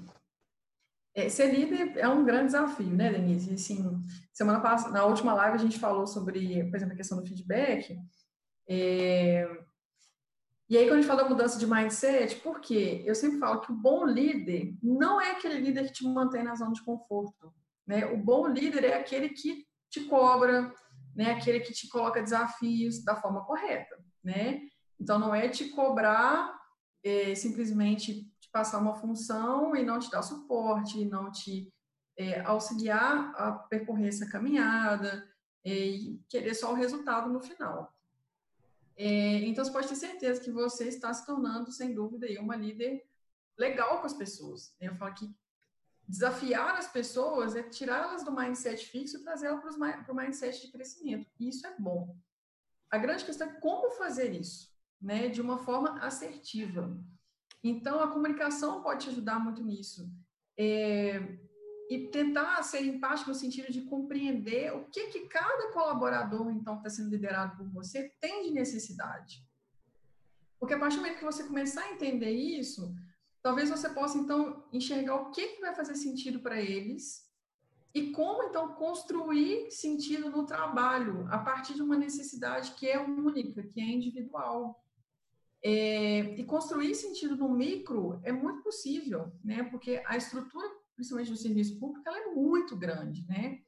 [1.27, 3.53] ser líder é um grande desafio, né, Denise?
[3.53, 3.99] Assim,
[4.31, 7.97] semana passada, na última live, a gente falou sobre, por exemplo, a questão do feedback.
[8.69, 9.45] É...
[10.69, 13.03] E aí, quando a gente fala da mudança de mindset, por quê?
[13.03, 16.53] Eu sempre falo que o bom líder não é aquele líder que te mantém na
[16.53, 17.51] zona de conforto.
[17.87, 18.05] Né?
[18.05, 20.71] O bom líder é aquele que te cobra,
[21.15, 21.31] né?
[21.31, 23.97] aquele que te coloca desafios da forma correta.
[24.23, 24.61] Né?
[24.99, 26.55] Então, não é te cobrar
[27.03, 31.71] é, simplesmente te passar uma função e não te dar suporte, não te
[32.17, 35.27] é, auxiliar a percorrer essa caminhada
[35.63, 37.95] é, e querer só o resultado no final.
[38.97, 43.07] É, então, você pode ter certeza que você está se tornando, sem dúvida, uma líder
[43.57, 44.75] legal com as pessoas.
[44.81, 45.33] Eu falo que
[46.07, 51.29] desafiar as pessoas é tirá-las do mindset fixo e trazê-las para o mindset de crescimento.
[51.39, 52.17] Isso é bom.
[52.89, 56.99] A grande questão é como fazer isso, né, de uma forma assertiva.
[57.63, 60.09] Então, a comunicação pode te ajudar muito nisso.
[60.57, 61.39] É,
[61.89, 66.87] e tentar ser empático no sentido de compreender o que, que cada colaborador, então, que
[66.87, 69.43] está sendo liderado por você, tem de necessidade.
[70.59, 72.93] Porque a partir do momento que você começar a entender isso,
[73.41, 77.27] talvez você possa, então, enxergar o que, que vai fazer sentido para eles
[77.93, 83.63] E como, então, construir sentido no trabalho a partir de uma necessidade que é única,
[83.63, 84.83] que é individual.
[85.61, 89.63] É, e construir sentido no micro é muito possível, né?
[89.63, 93.61] Porque a estrutura, principalmente do serviço público, ela é muito grande, né?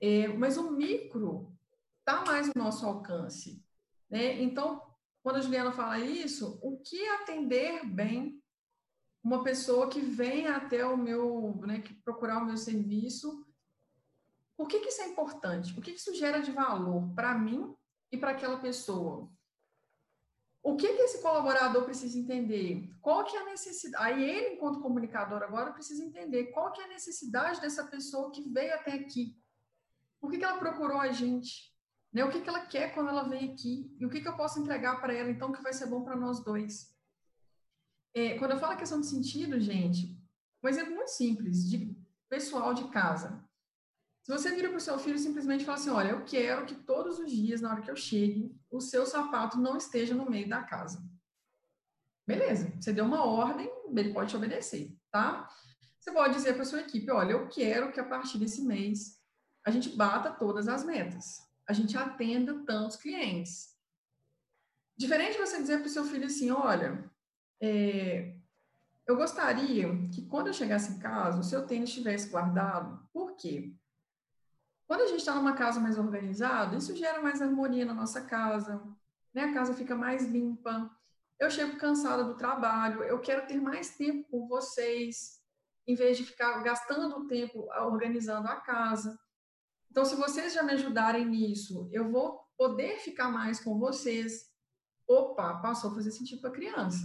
[0.00, 1.56] É, mas o micro
[2.00, 3.64] está mais no nosso alcance,
[4.10, 4.42] né?
[4.42, 4.82] Então,
[5.22, 8.38] quando a Juliana fala isso, o que atender bem
[9.22, 13.46] uma pessoa que vem até o meu, né, que procurar o meu serviço,
[14.54, 15.72] por que, que isso é importante?
[15.78, 17.74] O que, que isso gera de valor para mim
[18.12, 19.32] e para aquela pessoa?
[20.64, 22.90] O que, que esse colaborador precisa entender?
[23.02, 24.02] Qual que é a necessidade?
[24.02, 28.48] Aí ele, enquanto comunicador agora, precisa entender qual que é a necessidade dessa pessoa que
[28.48, 29.38] veio até aqui.
[30.18, 31.70] Por que, que ela procurou a gente?
[32.10, 32.24] Né?
[32.24, 33.94] O que, que ela quer quando ela vem aqui?
[34.00, 36.16] E o que, que eu posso entregar para ela, então, que vai ser bom para
[36.16, 36.96] nós dois?
[38.14, 40.18] É, quando eu falo a questão de sentido, gente,
[40.62, 41.94] um exemplo muito simples, de
[42.26, 43.44] pessoal de casa.
[44.24, 46.74] Se você vira para o seu filho e simplesmente fala assim: Olha, eu quero que
[46.74, 50.48] todos os dias, na hora que eu chegue, o seu sapato não esteja no meio
[50.48, 51.06] da casa.
[52.26, 55.46] Beleza, você deu uma ordem, ele pode te obedecer, tá?
[56.00, 59.22] Você pode dizer para a sua equipe: Olha, eu quero que a partir desse mês
[59.62, 63.74] a gente bata todas as metas, a gente atenda tantos clientes.
[64.96, 67.10] Diferente você dizer para o seu filho assim: Olha,
[67.60, 68.34] é,
[69.06, 73.06] eu gostaria que quando eu chegasse em casa, o seu tênis estivesse guardado.
[73.12, 73.76] Por quê?
[74.94, 78.80] Quando a gente está numa casa mais organizada, isso gera mais harmonia na nossa casa,
[79.34, 79.42] né?
[79.42, 80.88] A casa fica mais limpa.
[81.36, 85.42] Eu chego cansada do trabalho, eu quero ter mais tempo com vocês,
[85.84, 89.18] em vez de ficar gastando tempo organizando a casa.
[89.90, 94.48] Então, se vocês já me ajudarem nisso, eu vou poder ficar mais com vocês.
[95.08, 97.04] Opa, passou a fazer sentido para a criança.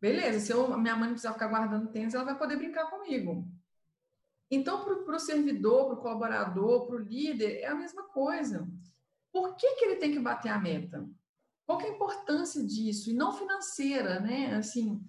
[0.00, 3.48] Beleza, se eu, minha mãe precisar ficar guardando tênis, ela vai poder brincar comigo.
[4.50, 8.66] Então, para o servidor, para o colaborador, para o líder, é a mesma coisa.
[9.30, 11.08] Por que, que ele tem que bater a meta?
[11.66, 13.10] Qual é a importância disso?
[13.10, 14.54] E não financeira, né?
[14.54, 15.02] Assim,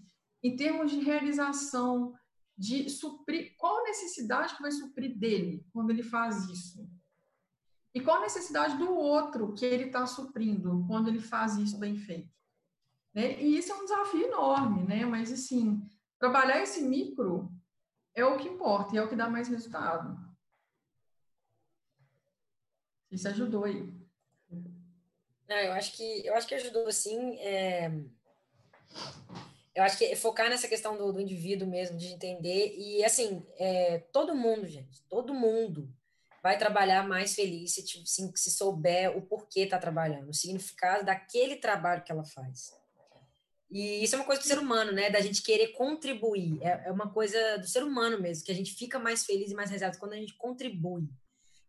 [0.44, 2.14] em termos de realização,
[2.58, 6.86] de suprir, qual a necessidade que vai suprir dele quando ele faz isso?
[7.96, 11.96] E qual a necessidade do outro que ele está suprindo quando ele faz isso bem
[11.96, 12.30] feito?
[13.14, 13.42] Né?
[13.42, 15.06] E isso é um desafio enorme, né?
[15.06, 15.82] Mas, assim,
[16.20, 17.50] trabalhar esse micro
[18.16, 20.18] é o que importa e é o que dá mais resultado.
[23.12, 23.92] Isso ajudou aí.
[25.48, 27.38] Não, eu acho que eu acho que ajudou sim.
[27.40, 27.92] É...
[29.74, 34.00] Eu acho que focar nessa questão do, do indivíduo mesmo, de entender e assim, é,
[34.12, 35.90] todo mundo, gente, todo mundo
[36.44, 41.56] vai trabalhar mais feliz se, se, se souber o porquê está trabalhando, o significado daquele
[41.56, 42.79] trabalho que ela faz.
[43.72, 45.10] E isso é uma coisa do ser humano, né?
[45.10, 46.58] Da gente querer contribuir.
[46.62, 49.56] É, é uma coisa do ser humano mesmo, que a gente fica mais feliz e
[49.56, 51.08] mais realizado quando a gente contribui.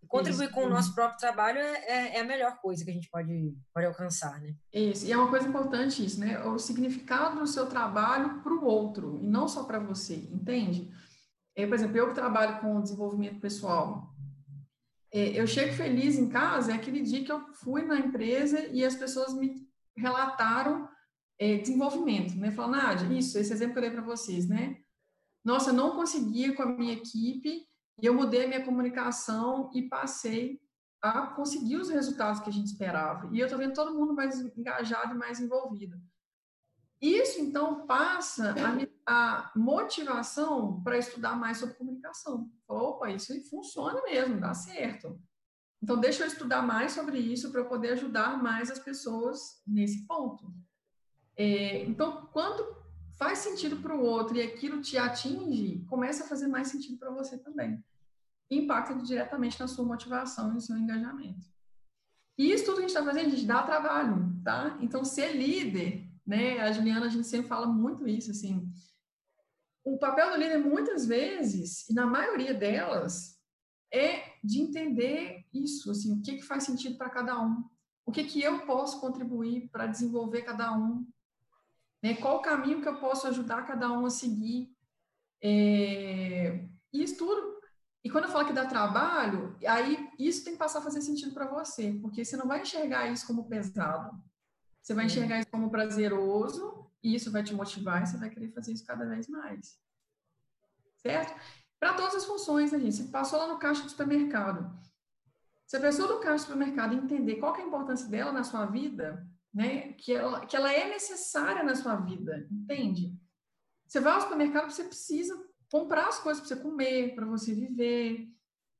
[0.02, 0.54] E contribuir isso.
[0.54, 3.54] com o nosso próprio trabalho é, é, é, a melhor coisa que a gente pode,
[3.74, 4.54] pode alcançar, né?
[4.72, 6.42] Isso, e é uma coisa importante isso, né?
[6.44, 10.90] O significado do seu trabalho para o outro, e não só para você, entende?
[11.54, 14.08] É, por exemplo, eu que trabalho com desenvolvimento pessoal,
[15.12, 18.94] eu chego feliz em casa, é aquele dia que eu fui na empresa e as
[18.94, 20.88] pessoas me relataram
[21.40, 22.50] é, desenvolvimento, né?
[22.52, 24.76] Falando, Nádia, isso, esse exemplo que eu dei para vocês, né?
[25.42, 27.66] Nossa, eu não conseguia com a minha equipe
[28.00, 30.60] e eu mudei a minha comunicação e passei
[31.00, 33.34] a conseguir os resultados que a gente esperava.
[33.34, 35.98] E eu estou vendo todo mundo mais engajado e mais envolvido.
[37.00, 38.54] Isso, então, passa
[39.06, 42.52] a, a motivação para estudar mais sobre comunicação.
[42.68, 45.18] Opa, isso funciona mesmo, dá certo.
[45.82, 50.52] Então, deixa eu estudar mais sobre isso para poder ajudar mais as pessoas nesse ponto.
[51.42, 52.76] É, então, quando
[53.12, 57.10] faz sentido para o outro e aquilo te atinge, começa a fazer mais sentido para
[57.10, 57.82] você também.
[58.50, 61.46] Impacta diretamente na sua motivação e no seu engajamento.
[62.36, 64.76] E isso tudo que a gente está fazendo, a gente dá trabalho, tá?
[64.82, 66.60] Então, ser líder, né?
[66.60, 68.70] A Juliana, a gente sempre fala muito isso, assim.
[69.82, 73.40] O papel do líder, muitas vezes, e na maioria delas,
[73.90, 77.64] é de entender isso, assim, o que, que faz sentido para cada um.
[78.04, 81.06] O que, que eu posso contribuir para desenvolver cada um
[82.02, 82.14] né?
[82.14, 84.74] Qual o caminho que eu posso ajudar cada um a seguir?
[85.42, 87.60] É, isso tudo.
[88.02, 91.34] E quando eu falo que dá trabalho, aí isso tem que passar a fazer sentido
[91.34, 94.18] para você, porque você não vai enxergar isso como pesado.
[94.80, 98.48] Você vai enxergar isso como prazeroso, e isso vai te motivar, e você vai querer
[98.52, 99.78] fazer isso cada vez mais.
[100.96, 101.38] Certo?
[101.78, 102.96] Para todas as funções, né, gente?
[102.96, 104.78] Você passou lá no caixa do supermercado.
[105.66, 108.66] Se a pessoa do caixa do supermercado entender qual é a importância dela na sua
[108.66, 109.92] vida, né?
[109.94, 113.14] Que ela, que ela é necessária na sua vida, entende?
[113.86, 115.36] Você vai ao supermercado, você precisa
[115.70, 118.28] comprar as coisas para você comer, para você viver.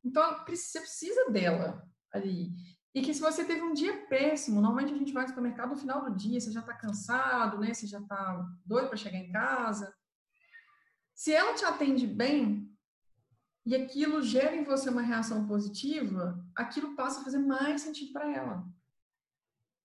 [0.05, 2.53] Então, você precisa dela ali.
[2.95, 5.77] E que se você teve um dia péssimo, normalmente a gente vai no supermercado no
[5.77, 7.73] final do dia, você já está cansado, né?
[7.73, 9.95] Você já está doido para chegar em casa.
[11.15, 12.69] Se ela te atende bem
[13.65, 18.33] e aquilo gera em você uma reação positiva, aquilo passa a fazer mais sentido para
[18.33, 18.67] ela.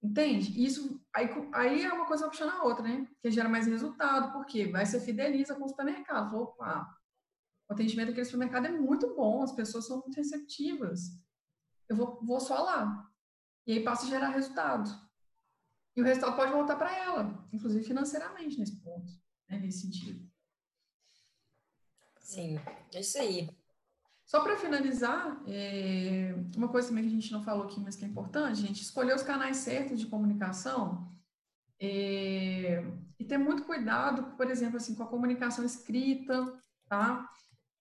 [0.05, 0.63] Entende?
[0.63, 3.07] Isso aí, aí é uma coisa puxando a outra, né?
[3.19, 6.35] Que gera mais resultado, porque vai se fideliza com o supermercado.
[6.35, 6.95] Opa,
[7.67, 11.19] o atendimento daquele supermercado é muito bom, as pessoas são muito receptivas.
[11.89, 13.11] Eu vou, vou só lá.
[13.65, 14.91] E aí passa a gerar resultado.
[15.95, 19.11] E o resultado pode voltar para ela, inclusive financeiramente nesse ponto,
[19.49, 19.57] né?
[19.57, 20.29] nesse sentido.
[22.19, 22.59] Sim,
[22.93, 23.49] é isso aí.
[24.25, 28.03] Só para finalizar, é, uma coisa também que a gente não falou aqui, mas que
[28.03, 31.11] é importante, gente escolher os canais certos de comunicação
[31.79, 32.83] é,
[33.19, 36.53] e ter muito cuidado, por exemplo, assim, com a comunicação escrita,
[36.87, 37.29] tá?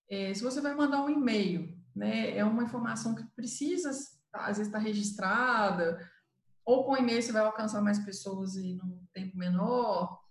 [0.09, 3.91] É, se você vai mandar um e-mail, né, é uma informação que precisa,
[4.33, 5.99] às vezes, estar tá registrada,
[6.65, 10.24] ou com e-mail você vai alcançar mais pessoas em num tempo menor.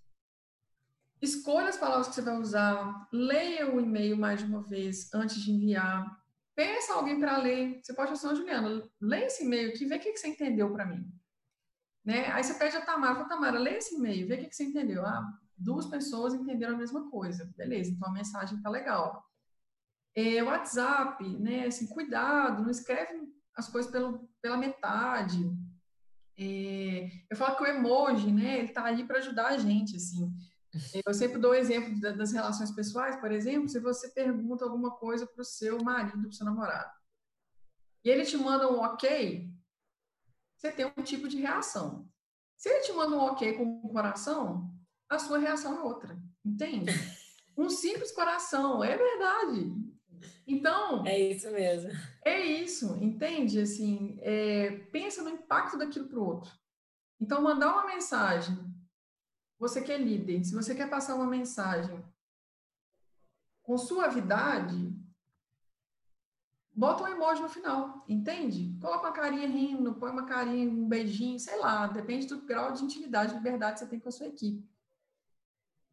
[1.24, 5.42] Escolha as palavras que você vai usar, leia o e-mail mais de uma vez antes
[5.42, 6.22] de enviar.
[6.54, 7.80] Peça alguém para ler.
[7.82, 11.10] Você pode falar, Juliana, leia esse e-mail aqui, vê o que, você entendeu para mim.
[12.04, 12.28] Né?
[12.34, 15.06] Aí você pede a Tamara, fala, Tamara, lê esse e-mail, vê o que, você entendeu.
[15.06, 15.26] Ah,
[15.58, 17.50] duas pessoas entenderam a mesma coisa.
[17.56, 19.24] Beleza, então a mensagem está legal.
[20.14, 21.68] É, WhatsApp, né?
[21.68, 25.40] Assim, cuidado, não escreve as coisas pelo, pela metade.
[26.38, 28.60] É, eu falo que o emoji, né?
[28.60, 30.30] Ele tá aí para ajudar a gente, assim.
[31.06, 35.26] Eu sempre dou o exemplo das relações pessoais, por exemplo, se você pergunta alguma coisa
[35.26, 36.92] para o seu marido, para o seu namorado,
[38.04, 39.50] e ele te manda um ok,
[40.58, 42.08] você tem um tipo de reação.
[42.58, 44.74] Se ele te manda um ok com o coração,
[45.10, 46.92] a sua reação é outra, entende?
[47.56, 49.72] Um simples coração, é verdade.
[50.48, 51.06] Então.
[51.06, 51.92] É isso mesmo.
[52.26, 53.62] É isso, entende?
[53.62, 56.52] Assim, é, pensa no impacto daquilo para o outro.
[57.22, 58.58] Então, mandar uma mensagem.
[59.60, 62.04] Você que é líder, se você quer passar uma mensagem
[63.62, 64.93] com suavidade,
[66.76, 68.78] bota um emoji no final, entende?
[68.82, 72.84] Coloca uma carinha rindo, põe uma carinha, um beijinho, sei lá, depende do grau de
[72.84, 74.68] intimidade, de liberdade que você tem com a sua equipe.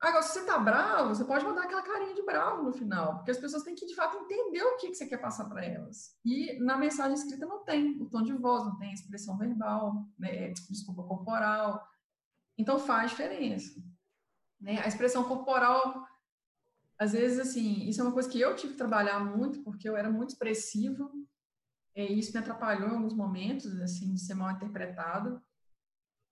[0.01, 3.33] Agora, se você tá bravo, você pode mandar aquela carinha de bravo no final, porque
[3.33, 6.17] as pessoas têm que, de fato, entender o que, que você quer passar para elas.
[6.25, 10.07] E na mensagem escrita não tem o tom de voz, não tem a expressão verbal,
[10.19, 10.49] né?
[10.71, 11.87] desculpa, corporal.
[12.61, 13.83] Então, faz diferença.
[14.61, 14.79] Né?
[14.81, 16.07] A expressão corporal,
[16.99, 19.97] às vezes, assim, isso é uma coisa que eu tive que trabalhar muito, porque eu
[19.97, 21.11] era muito expressiva,
[21.97, 25.43] e isso me atrapalhou em alguns momentos, assim, de ser mal interpretado.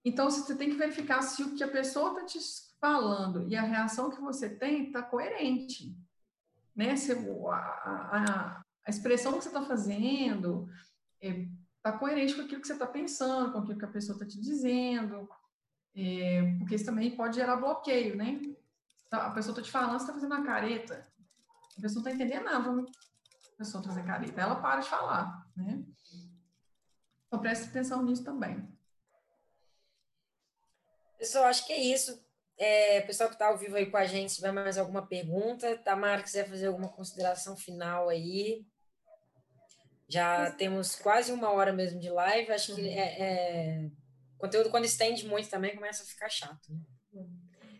[0.05, 2.39] Então, você tem que verificar se o que a pessoa está te
[2.79, 5.97] falando e a reação que você tem está coerente.
[6.76, 6.95] Né?
[6.95, 10.68] Se, a, a, a expressão que você está fazendo
[11.20, 14.26] está é, coerente com aquilo que você está pensando, com aquilo que a pessoa está
[14.26, 15.26] te dizendo,
[15.97, 18.41] é, porque isso também pode gerar bloqueio, né?
[19.11, 21.07] Tá, a pessoa está te falando, você está fazendo uma careta,
[21.76, 25.82] a pessoa não está entendendo nada, a pessoa fazer careta, ela para de falar, né?
[27.26, 28.68] Então preste atenção nisso também.
[31.18, 32.24] Pessoal, acho que é isso.
[32.57, 35.76] É, pessoal que está ao vivo aí com a gente, se tiver mais alguma pergunta,
[35.78, 38.66] Tamara, quiser fazer alguma consideração final aí.
[40.09, 42.51] Já temos quase uma hora mesmo de live.
[42.51, 43.91] Acho que é, é...
[44.39, 46.72] conteúdo, quando estende muito, também começa a ficar chato.
[47.12, 47.26] Né?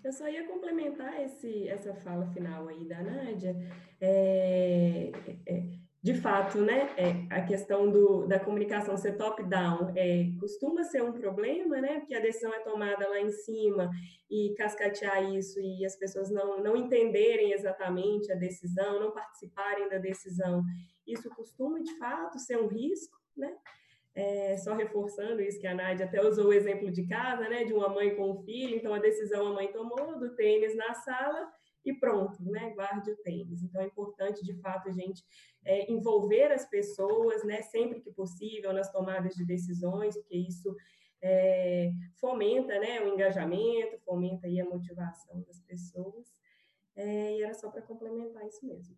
[0.05, 3.57] Eu só ia complementar esse, essa fala final aí da Nádia.
[4.01, 5.11] É,
[5.47, 5.63] é,
[6.01, 11.13] de fato, né, é, a questão do, da comunicação ser top-down é, costuma ser um
[11.13, 13.91] problema, né, porque a decisão é tomada lá em cima
[14.31, 19.99] e cascatear isso e as pessoas não, não entenderem exatamente a decisão, não participarem da
[19.99, 20.63] decisão,
[21.05, 23.53] isso costuma, de fato, ser um risco, né,
[24.19, 27.73] é, só reforçando isso que a Nádia até usou o exemplo de casa, né, de
[27.73, 31.49] uma mãe com um filho, então a decisão a mãe tomou do tênis na sala,
[31.85, 32.71] e pronto, né?
[32.75, 33.63] Guarde o tênis.
[33.63, 35.25] Então é importante, de fato, a gente
[35.65, 37.63] é, envolver as pessoas, né?
[37.63, 40.75] Sempre que possível nas tomadas de decisões, porque isso
[41.23, 41.91] é,
[42.21, 43.01] fomenta, né?
[43.01, 46.27] O engajamento, fomenta aí a motivação das pessoas.
[46.95, 48.97] É, e era só para complementar isso mesmo.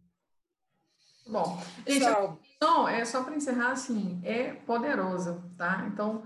[1.27, 2.05] Bom, gente,
[2.57, 5.89] então, é só para encerrar, assim, é poderosa, tá?
[5.93, 6.25] Então,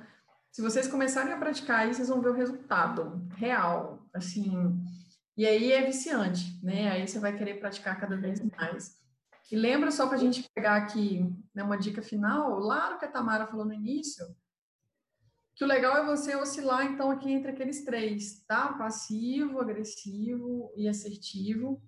[0.51, 4.81] se vocês começarem a praticar isso, vocês vão ver o resultado real, assim,
[5.37, 6.91] e aí é viciante, né?
[6.91, 8.97] Aí você vai querer praticar cada vez mais.
[9.51, 13.05] E lembra só para a gente pegar aqui né, uma dica final, lá no que
[13.05, 14.25] a Tamara falou no início,
[15.55, 18.73] que o legal é você oscilar, então, aqui entre aqueles três, tá?
[18.73, 21.81] Passivo, agressivo e assertivo.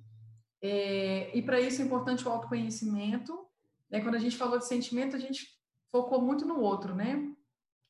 [0.63, 3.47] É, e para isso é importante o autoconhecimento,
[3.91, 5.57] né, quando a gente falou de sentimento, a gente
[5.91, 7.33] focou muito no outro, né?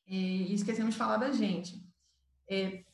[0.05, 1.83] E esquecemos de falar da gente.
[2.49, 2.85] É,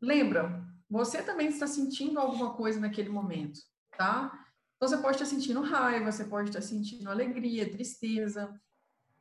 [0.00, 3.60] lembra, você também está sentindo alguma coisa naquele momento,
[3.96, 4.30] tá?
[4.76, 8.52] Então, você pode estar sentindo raiva, você pode estar sentindo alegria, tristeza.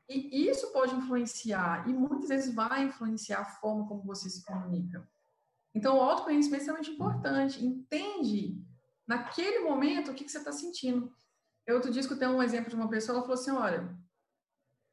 [0.10, 5.08] E isso pode influenciar, e muitas vezes vai influenciar a forma como você se comunica.
[5.74, 7.66] Então, o autoconhecimento é extremamente importante.
[7.66, 8.62] Entende,
[9.12, 11.14] naquele momento, o que, que você está sentindo.
[11.68, 13.94] Eu outro dia escutei um exemplo de uma pessoa, ela falou assim, olha,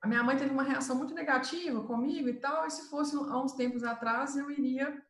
[0.00, 3.40] a minha mãe teve uma reação muito negativa comigo e tal, e se fosse há
[3.40, 5.00] uns tempos atrás, eu iria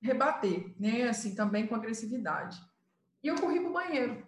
[0.00, 2.58] rebater, né, assim, também com agressividade.
[3.22, 4.26] E eu corri para o banheiro.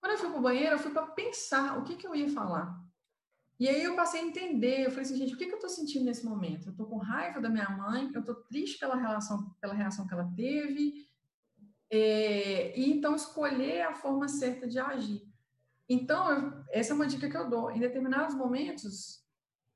[0.00, 2.28] Quando eu fui para o banheiro, eu fui para pensar o que, que eu ia
[2.28, 2.78] falar.
[3.60, 5.70] E aí eu passei a entender, eu falei assim, gente, o que, que eu estou
[5.70, 6.66] sentindo nesse momento?
[6.66, 10.14] Eu estou com raiva da minha mãe, eu estou triste pela relação, pela reação que
[10.14, 11.08] ela teve,
[11.90, 15.26] é, e então escolher a forma certa de agir.
[15.88, 17.70] Então, eu, essa é uma dica que eu dou.
[17.70, 19.24] Em determinados momentos,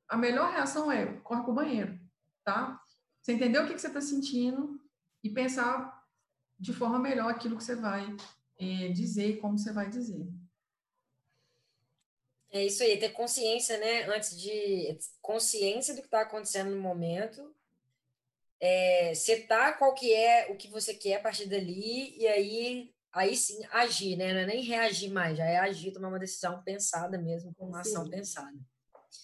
[0.09, 1.99] a melhor reação é corre para o banheiro,
[2.45, 2.79] tá?
[3.21, 4.79] Você entender o que, que você está sentindo
[5.25, 6.07] e pensar
[6.59, 8.15] de forma melhor aquilo que você vai
[8.59, 10.29] é, dizer e como você vai dizer.
[12.51, 14.05] É isso aí, ter consciência, né?
[14.15, 17.55] Antes de consciência do que está acontecendo no momento,
[18.63, 23.37] é, setar qual que é o que você quer a partir dali e aí aí
[23.37, 24.33] sim agir, né?
[24.33, 27.83] Não é nem reagir mais, já é agir, tomar uma decisão pensada mesmo, com uma
[27.83, 27.91] sim.
[27.91, 28.57] ação pensada.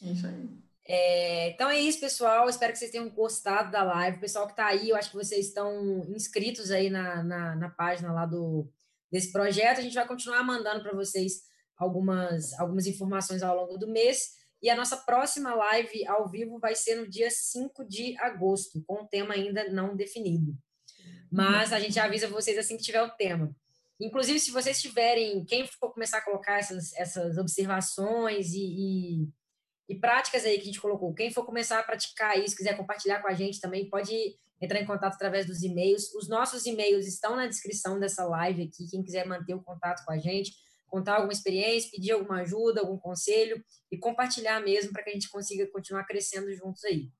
[0.03, 0.49] Isso aí.
[0.87, 2.49] É, então é isso, pessoal.
[2.49, 4.19] Espero que vocês tenham gostado da live.
[4.19, 7.71] O pessoal que está aí, eu acho que vocês estão inscritos aí na, na, na
[7.71, 8.71] página lá do,
[9.11, 9.79] desse projeto.
[9.79, 11.43] A gente vai continuar mandando para vocês
[11.77, 14.38] algumas, algumas informações ao longo do mês.
[14.63, 19.03] E a nossa próxima live ao vivo vai ser no dia 5 de agosto, com
[19.03, 20.57] o tema ainda não definido.
[21.31, 23.55] Mas a gente avisa vocês assim que tiver o tema.
[24.01, 29.29] Inclusive, se vocês tiverem, quem for começar a colocar essas, essas observações e, e
[29.89, 31.15] e práticas aí que a gente colocou.
[31.15, 34.13] Quem for começar a praticar isso, quiser compartilhar com a gente também, pode
[34.61, 36.13] entrar em contato através dos e-mails.
[36.15, 38.87] Os nossos e-mails estão na descrição dessa live aqui.
[38.91, 40.53] Quem quiser manter o contato com a gente,
[40.89, 45.29] contar alguma experiência, pedir alguma ajuda, algum conselho e compartilhar mesmo para que a gente
[45.29, 47.11] consiga continuar crescendo juntos aí.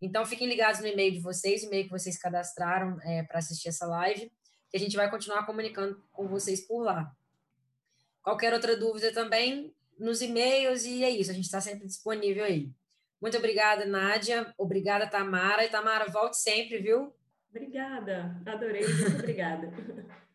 [0.00, 3.86] Então, fiquem ligados no e-mail de vocês, e-mail que vocês cadastraram é, para assistir essa
[3.86, 4.30] live,
[4.70, 7.12] que a gente vai continuar comunicando com vocês por lá.
[8.22, 12.70] Qualquer outra dúvida também, nos e-mails e é isso, a gente está sempre disponível aí.
[13.20, 14.54] Muito obrigada, Nádia.
[14.56, 15.64] Obrigada, Tamara.
[15.64, 17.12] E Tamara, volte sempre, viu?
[17.50, 19.72] Obrigada, adorei, muito obrigada.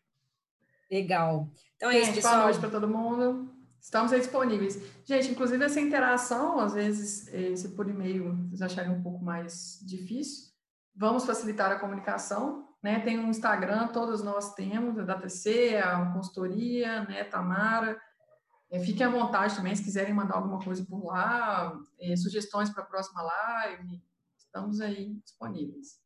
[0.90, 1.48] Legal.
[1.76, 2.34] Então é isso, pessoal.
[2.34, 3.50] Boa noite para todo mundo.
[3.80, 4.80] Estamos aí disponíveis.
[5.04, 7.28] Gente, inclusive essa interação, às vezes,
[7.60, 10.50] se por e-mail vocês acharem um pouco mais difícil,
[10.94, 12.68] vamos facilitar a comunicação.
[12.82, 13.00] Né?
[13.00, 17.98] Tem um Instagram, todos nós temos, a DataC, a consultoria, né, Tamara.
[18.70, 22.82] É, fiquem à vontade também, se quiserem mandar alguma coisa por lá, é, sugestões para
[22.82, 24.02] a próxima live,
[24.36, 26.03] estamos aí disponíveis.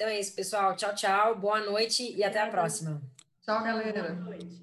[0.00, 0.74] Então é isso, pessoal.
[0.76, 1.38] Tchau, tchau.
[1.38, 3.02] Boa noite e até a próxima.
[3.42, 4.14] Tchau, galera.
[4.14, 4.59] Boa noite.